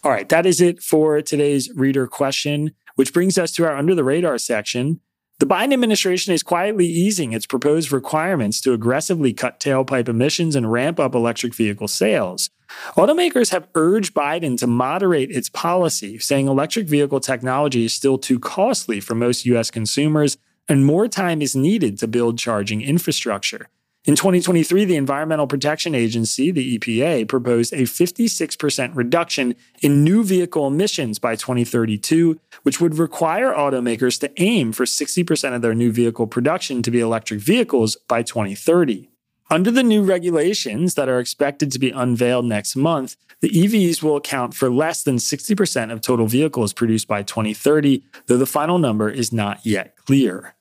All 0.08 0.14
right, 0.14 0.30
that 0.30 0.46
is 0.46 0.62
it 0.62 0.82
for 0.82 1.22
today's 1.22 1.70
reader 1.76 2.08
question, 2.08 2.72
which 2.96 3.12
brings 3.12 3.38
us 3.38 3.52
to 3.52 3.66
our 3.66 3.76
under 3.76 3.94
the 3.94 4.06
radar 4.06 4.38
section. 4.38 5.02
The 5.40 5.46
Biden 5.46 5.74
administration 5.74 6.34
is 6.34 6.44
quietly 6.44 6.86
easing 6.86 7.34
its 7.34 7.46
proposed 7.46 7.92
requirements 7.92 8.62
to 8.62 8.72
aggressively 8.72 9.34
cut 9.34 9.60
tailpipe 9.60 10.08
emissions 10.08 10.56
and 10.56 10.72
ramp 10.72 10.98
up 10.98 11.14
electric 11.14 11.54
vehicle 11.54 11.90
sales. 11.90 12.50
Automakers 12.96 13.52
have 13.52 13.68
urged 13.76 14.14
Biden 14.14 14.58
to 14.60 14.66
moderate 14.66 15.30
its 15.30 15.50
policy, 15.50 16.18
saying 16.20 16.48
electric 16.48 16.88
vehicle 16.88 17.20
technology 17.20 17.84
is 17.84 17.92
still 17.94 18.18
too 18.18 18.40
costly 18.40 19.02
for 19.02 19.14
most 19.14 19.46
U.S. 19.48 19.70
consumers 19.70 20.38
and 20.70 20.86
more 20.86 21.10
time 21.10 21.42
is 21.42 21.54
needed 21.54 21.98
to 22.00 22.08
build 22.08 22.40
charging 22.40 22.82
infrastructure. 22.82 23.68
In 24.08 24.16
2023, 24.16 24.86
the 24.86 24.96
Environmental 24.96 25.48
Protection 25.48 25.94
Agency, 25.94 26.50
the 26.50 26.80
EPA, 26.80 27.28
proposed 27.28 27.74
a 27.74 27.82
56% 27.82 28.96
reduction 28.96 29.54
in 29.82 30.06
new 30.06 30.24
vehicle 30.24 30.66
emissions 30.66 31.20
by 31.20 31.36
2032, 31.36 32.40
which 32.64 32.80
would 32.80 32.98
require 32.98 33.54
automakers 33.54 34.18
to 34.22 34.32
aim 34.42 34.72
for 34.72 34.86
60% 34.86 35.54
of 35.54 35.62
their 35.62 35.76
new 35.76 35.92
vehicle 35.92 36.26
production 36.26 36.82
to 36.84 36.90
be 36.90 37.02
electric 37.02 37.42
vehicles 37.42 37.98
by 38.08 38.24
2030. 38.24 39.10
Under 39.50 39.72
the 39.72 39.84
new 39.84 40.04
regulations 40.04 40.94
that 40.94 41.10
are 41.10 41.20
expected 41.20 41.70
to 41.74 41.80
be 41.80 41.92
unveiled 41.92 42.46
next 42.46 42.78
month, 42.78 43.18
the 43.42 43.50
EVs 43.50 44.02
will 44.02 44.16
account 44.16 44.54
for 44.54 44.70
less 44.70 45.04
than 45.04 45.18
60% 45.18 45.92
of 45.92 46.00
total 46.00 46.28
vehicles 46.28 46.72
produced 46.72 47.10
by 47.10 47.24
2030, 47.24 48.04
though 48.28 48.38
the 48.38 48.46
final 48.46 48.78
number 48.78 49.10
is 49.10 49.34
not 49.34 49.66
yet 49.66 49.98
clear. 50.06 50.56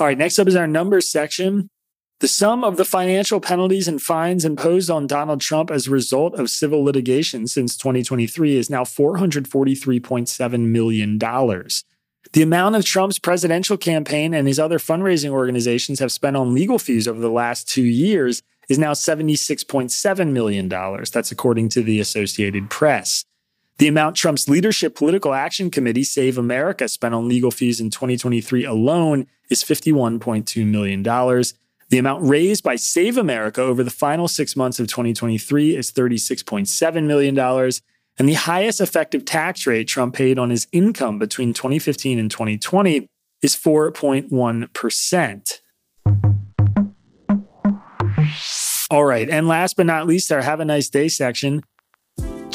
All 0.00 0.06
right, 0.06 0.16
next 0.16 0.38
up 0.38 0.48
is 0.48 0.56
our 0.56 0.66
numbers 0.66 1.10
section. 1.10 1.68
The 2.20 2.28
sum 2.28 2.64
of 2.64 2.78
the 2.78 2.86
financial 2.86 3.38
penalties 3.38 3.86
and 3.86 4.00
fines 4.00 4.46
imposed 4.46 4.90
on 4.90 5.06
Donald 5.06 5.42
Trump 5.42 5.70
as 5.70 5.86
a 5.86 5.90
result 5.90 6.34
of 6.36 6.48
civil 6.48 6.82
litigation 6.82 7.46
since 7.46 7.76
2023 7.76 8.56
is 8.56 8.70
now 8.70 8.82
$443.7 8.84 10.60
million. 10.60 11.18
The 11.18 12.42
amount 12.42 12.76
of 12.76 12.84
Trump's 12.86 13.18
presidential 13.18 13.76
campaign 13.76 14.32
and 14.32 14.48
his 14.48 14.58
other 14.58 14.78
fundraising 14.78 15.30
organizations 15.30 15.98
have 15.98 16.12
spent 16.12 16.36
on 16.36 16.54
legal 16.54 16.78
fees 16.78 17.06
over 17.06 17.20
the 17.20 17.30
last 17.30 17.68
two 17.68 17.84
years 17.84 18.42
is 18.70 18.78
now 18.78 18.92
$76.7 18.92 20.32
million. 20.32 20.68
That's 20.68 21.32
according 21.32 21.68
to 21.70 21.82
the 21.82 22.00
Associated 22.00 22.70
Press. 22.70 23.26
The 23.80 23.88
amount 23.88 24.14
Trump's 24.14 24.46
leadership 24.46 24.94
political 24.94 25.32
action 25.32 25.70
committee, 25.70 26.04
Save 26.04 26.36
America, 26.36 26.86
spent 26.86 27.14
on 27.14 27.26
legal 27.26 27.50
fees 27.50 27.80
in 27.80 27.88
2023 27.88 28.66
alone 28.66 29.26
is 29.48 29.64
$51.2 29.64 30.66
million. 30.66 31.02
The 31.02 31.96
amount 31.96 32.28
raised 32.28 32.62
by 32.62 32.76
Save 32.76 33.16
America 33.16 33.62
over 33.62 33.82
the 33.82 33.88
final 33.88 34.28
six 34.28 34.54
months 34.54 34.80
of 34.80 34.88
2023 34.88 35.76
is 35.76 35.90
$36.7 35.92 37.06
million. 37.06 37.38
And 38.18 38.28
the 38.28 38.34
highest 38.34 38.82
effective 38.82 39.24
tax 39.24 39.66
rate 39.66 39.88
Trump 39.88 40.14
paid 40.14 40.38
on 40.38 40.50
his 40.50 40.66
income 40.72 41.18
between 41.18 41.54
2015 41.54 42.18
and 42.18 42.30
2020 42.30 43.06
is 43.40 43.56
4.1%. 43.56 45.60
All 48.90 49.04
right. 49.04 49.30
And 49.30 49.48
last 49.48 49.78
but 49.78 49.86
not 49.86 50.06
least, 50.06 50.30
our 50.30 50.42
Have 50.42 50.60
a 50.60 50.66
Nice 50.66 50.90
Day 50.90 51.08
section. 51.08 51.62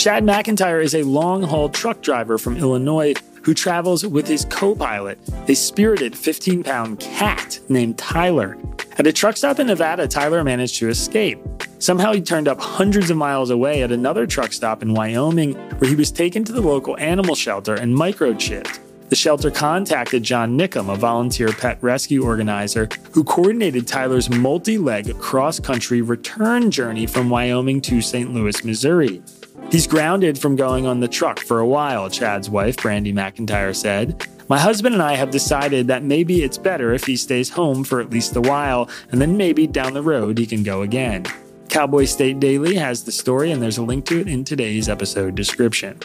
Chad 0.06 0.24
McIntyre 0.24 0.84
is 0.84 0.94
a 0.94 1.02
long 1.02 1.42
haul 1.42 1.68
truck 1.68 2.00
driver 2.04 2.38
from 2.38 2.58
Illinois 2.58 3.16
who 3.42 3.56
travels 3.56 4.06
with 4.06 4.28
his 4.28 4.46
co 4.46 4.76
pilot, 4.76 5.18
a 5.48 5.56
spirited 5.56 6.16
15 6.16 6.62
pound 6.62 7.00
cat 7.00 7.60
named 7.70 7.98
Tyler. 7.98 8.56
At 9.00 9.08
a 9.08 9.12
truck 9.12 9.36
stop 9.36 9.58
in 9.58 9.66
Nevada, 9.66 10.08
Tyler 10.08 10.44
managed 10.44 10.76
to 10.76 10.90
escape. 10.90 11.40
Somehow 11.80 12.14
he 12.14 12.22
turned 12.22 12.48
up 12.48 12.62
hundreds 12.62 13.10
of 13.10 13.18
miles 13.18 13.50
away 13.50 13.82
at 13.82 13.92
another 13.92 14.28
truck 14.28 14.54
stop 14.54 14.84
in 14.84 14.94
Wyoming, 14.94 15.56
where 15.80 15.90
he 15.90 15.96
was 15.96 16.12
taken 16.12 16.44
to 16.44 16.52
the 16.52 16.62
local 16.62 16.96
animal 17.00 17.34
shelter 17.34 17.74
and 17.74 17.92
microchipped. 17.92 18.78
The 19.10 19.16
shelter 19.16 19.50
contacted 19.50 20.22
John 20.22 20.56
Nickum, 20.56 20.94
a 20.94 20.96
volunteer 20.96 21.52
pet 21.52 21.80
rescue 21.82 22.24
organizer, 22.24 22.90
who 23.12 23.24
coordinated 23.24 23.88
Tyler's 23.88 24.30
multi 24.30 24.78
leg 24.78 25.18
cross 25.18 25.60
country 25.60 26.04
return 26.04 26.70
journey 26.70 27.08
from 27.08 27.28
Wyoming 27.28 27.82
to 27.82 28.02
St. 28.02 28.32
Louis, 28.32 28.64
Missouri. 28.64 29.24
He's 29.72 29.88
grounded 29.88 30.40
from 30.40 30.56
going 30.56 30.86
on 30.86 31.00
the 31.00 31.08
truck 31.08 31.40
for 31.40 31.60
a 31.60 31.68
while, 31.68 32.10
Chad's 32.10 32.50
wife, 32.50 32.78
Brandy 32.78 33.12
McIntyre, 33.12 33.76
said. 33.76 34.26
My 34.48 34.60
husband 34.60 34.94
and 34.94 35.02
I 35.02 35.16
have 35.16 35.32
decided 35.32 35.88
that 35.88 36.04
maybe 36.04 36.44
it's 36.44 36.58
better 36.58 36.94
if 36.94 37.06
he 37.06 37.18
stays 37.18 37.50
home 37.50 37.84
for 37.84 38.00
at 38.00 38.12
least 38.12 38.36
a 38.36 38.42
while, 38.42 38.90
and 39.12 39.20
then 39.20 39.38
maybe 39.38 39.68
down 39.68 39.94
the 39.94 40.04
road 40.04 40.38
he 40.38 40.46
can 40.46 40.64
go 40.64 40.84
again. 40.84 41.26
Cowboy 41.68 42.06
State 42.06 42.40
Daily 42.40 42.76
has 42.76 43.04
the 43.04 43.12
story, 43.12 43.52
and 43.52 43.62
there's 43.62 43.80
a 43.80 43.84
link 43.84 44.06
to 44.06 44.22
it 44.22 44.28
in 44.28 44.44
today's 44.44 44.88
episode 44.88 45.36
description. 45.36 46.00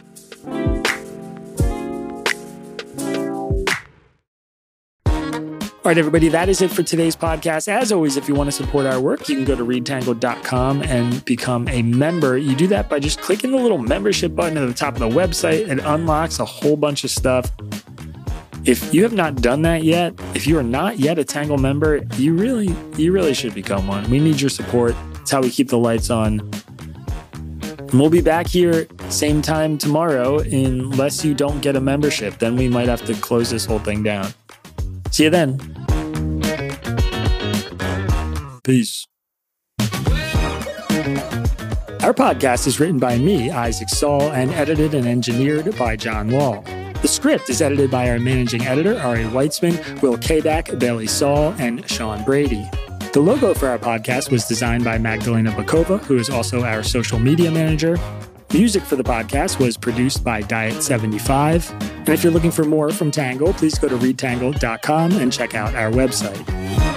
All 5.83 5.89
right, 5.89 5.97
everybody, 5.97 6.29
that 6.29 6.51
is 6.51 6.61
it 6.61 6.71
for 6.71 6.83
today's 6.83 7.17
podcast. 7.17 7.67
As 7.67 7.91
always, 7.91 8.19
if 8.19 8.29
you 8.29 8.35
want 8.35 8.49
to 8.49 8.53
support 8.53 8.85
our 8.85 9.01
work, 9.01 9.31
you 9.31 9.37
can 9.37 9.47
go 9.47 9.57
to 9.57 9.65
readtangle.com 9.65 10.83
and 10.83 11.25
become 11.25 11.67
a 11.69 11.81
member. 11.81 12.37
You 12.37 12.55
do 12.55 12.67
that 12.67 12.91
by 12.91 12.99
just 12.99 13.23
clicking 13.23 13.53
the 13.53 13.57
little 13.57 13.79
membership 13.79 14.37
button 14.37 14.59
at 14.59 14.67
the 14.67 14.75
top 14.75 14.93
of 14.93 15.01
the 15.01 15.09
website. 15.09 15.71
It 15.71 15.79
unlocks 15.79 16.39
a 16.39 16.45
whole 16.45 16.77
bunch 16.77 17.03
of 17.03 17.11
stuff. 17.11 17.51
If 18.67 18.93
you 18.93 19.03
have 19.05 19.15
not 19.15 19.37
done 19.37 19.63
that 19.63 19.83
yet, 19.83 20.13
if 20.35 20.47
you 20.47 20.59
are 20.59 20.63
not 20.63 20.99
yet 20.99 21.19
a 21.19 21.25
Tangle 21.25 21.57
member, 21.57 22.03
you 22.17 22.35
really, 22.35 22.77
you 22.99 23.11
really 23.11 23.33
should 23.33 23.55
become 23.55 23.87
one. 23.87 24.11
We 24.11 24.19
need 24.19 24.39
your 24.39 24.51
support. 24.51 24.95
It's 25.23 25.31
how 25.31 25.41
we 25.41 25.49
keep 25.49 25.69
the 25.71 25.79
lights 25.79 26.11
on. 26.11 26.41
And 27.33 27.95
we'll 27.95 28.11
be 28.11 28.21
back 28.21 28.49
here 28.49 28.87
same 29.09 29.41
time 29.41 29.79
tomorrow 29.79 30.41
unless 30.41 31.25
you 31.25 31.33
don't 31.33 31.63
get 31.63 31.75
a 31.75 31.81
membership. 31.81 32.39
Then 32.39 32.57
we 32.57 32.69
might 32.69 32.89
have 32.89 33.03
to 33.07 33.15
close 33.15 33.49
this 33.49 33.65
whole 33.65 33.79
thing 33.79 34.03
down. 34.03 34.35
See 35.21 35.25
you 35.25 35.31
then. 35.31 35.59
Peace. 38.65 39.07
Our 42.01 42.15
podcast 42.15 42.67
is 42.67 42.81
written 42.81 42.99
by 42.99 43.19
me, 43.19 43.51
Isaac 43.51 43.91
Saul, 43.91 44.33
and 44.33 44.51
edited 44.53 44.95
and 44.95 45.07
engineered 45.07 45.77
by 45.77 45.97
John 45.97 46.31
Wohl. 46.31 46.63
The 47.03 47.09
script 47.09 47.51
is 47.51 47.61
edited 47.61 47.91
by 47.91 48.09
our 48.09 48.19
managing 48.19 48.63
editor, 48.63 48.99
Ari 48.99 49.25
Weitzman, 49.25 50.01
Will 50.01 50.17
Kaback, 50.17 50.79
Bailey 50.79 51.07
Saul, 51.07 51.55
and 51.59 51.87
Sean 51.87 52.25
Brady. 52.25 52.67
The 53.13 53.21
logo 53.21 53.53
for 53.53 53.69
our 53.69 53.79
podcast 53.79 54.31
was 54.31 54.47
designed 54.47 54.85
by 54.85 54.97
Magdalena 54.97 55.51
Bokowa, 55.51 56.03
who 56.05 56.17
is 56.17 56.31
also 56.31 56.65
our 56.65 56.83
social 56.83 57.19
media 57.19 57.51
manager. 57.51 57.99
Music 58.53 58.83
for 58.83 58.97
the 58.97 59.05
podcast 59.05 59.61
was 59.61 59.77
produced 59.77 60.25
by 60.25 60.43
Diet75. 60.43 61.71
And 62.01 62.09
if 62.09 62.25
you're 62.25 62.33
looking 62.33 62.51
for 62.51 62.65
more 62.65 62.91
from 62.91 63.13
Tangle, 63.13 63.53
please 63.53 63.79
go 63.79 63.89
to 63.89 63.97
readtangle.com 63.97 65.13
and 65.13 65.33
check 65.33 65.55
out 65.55 65.75
our 65.77 65.91
website. 65.93 66.90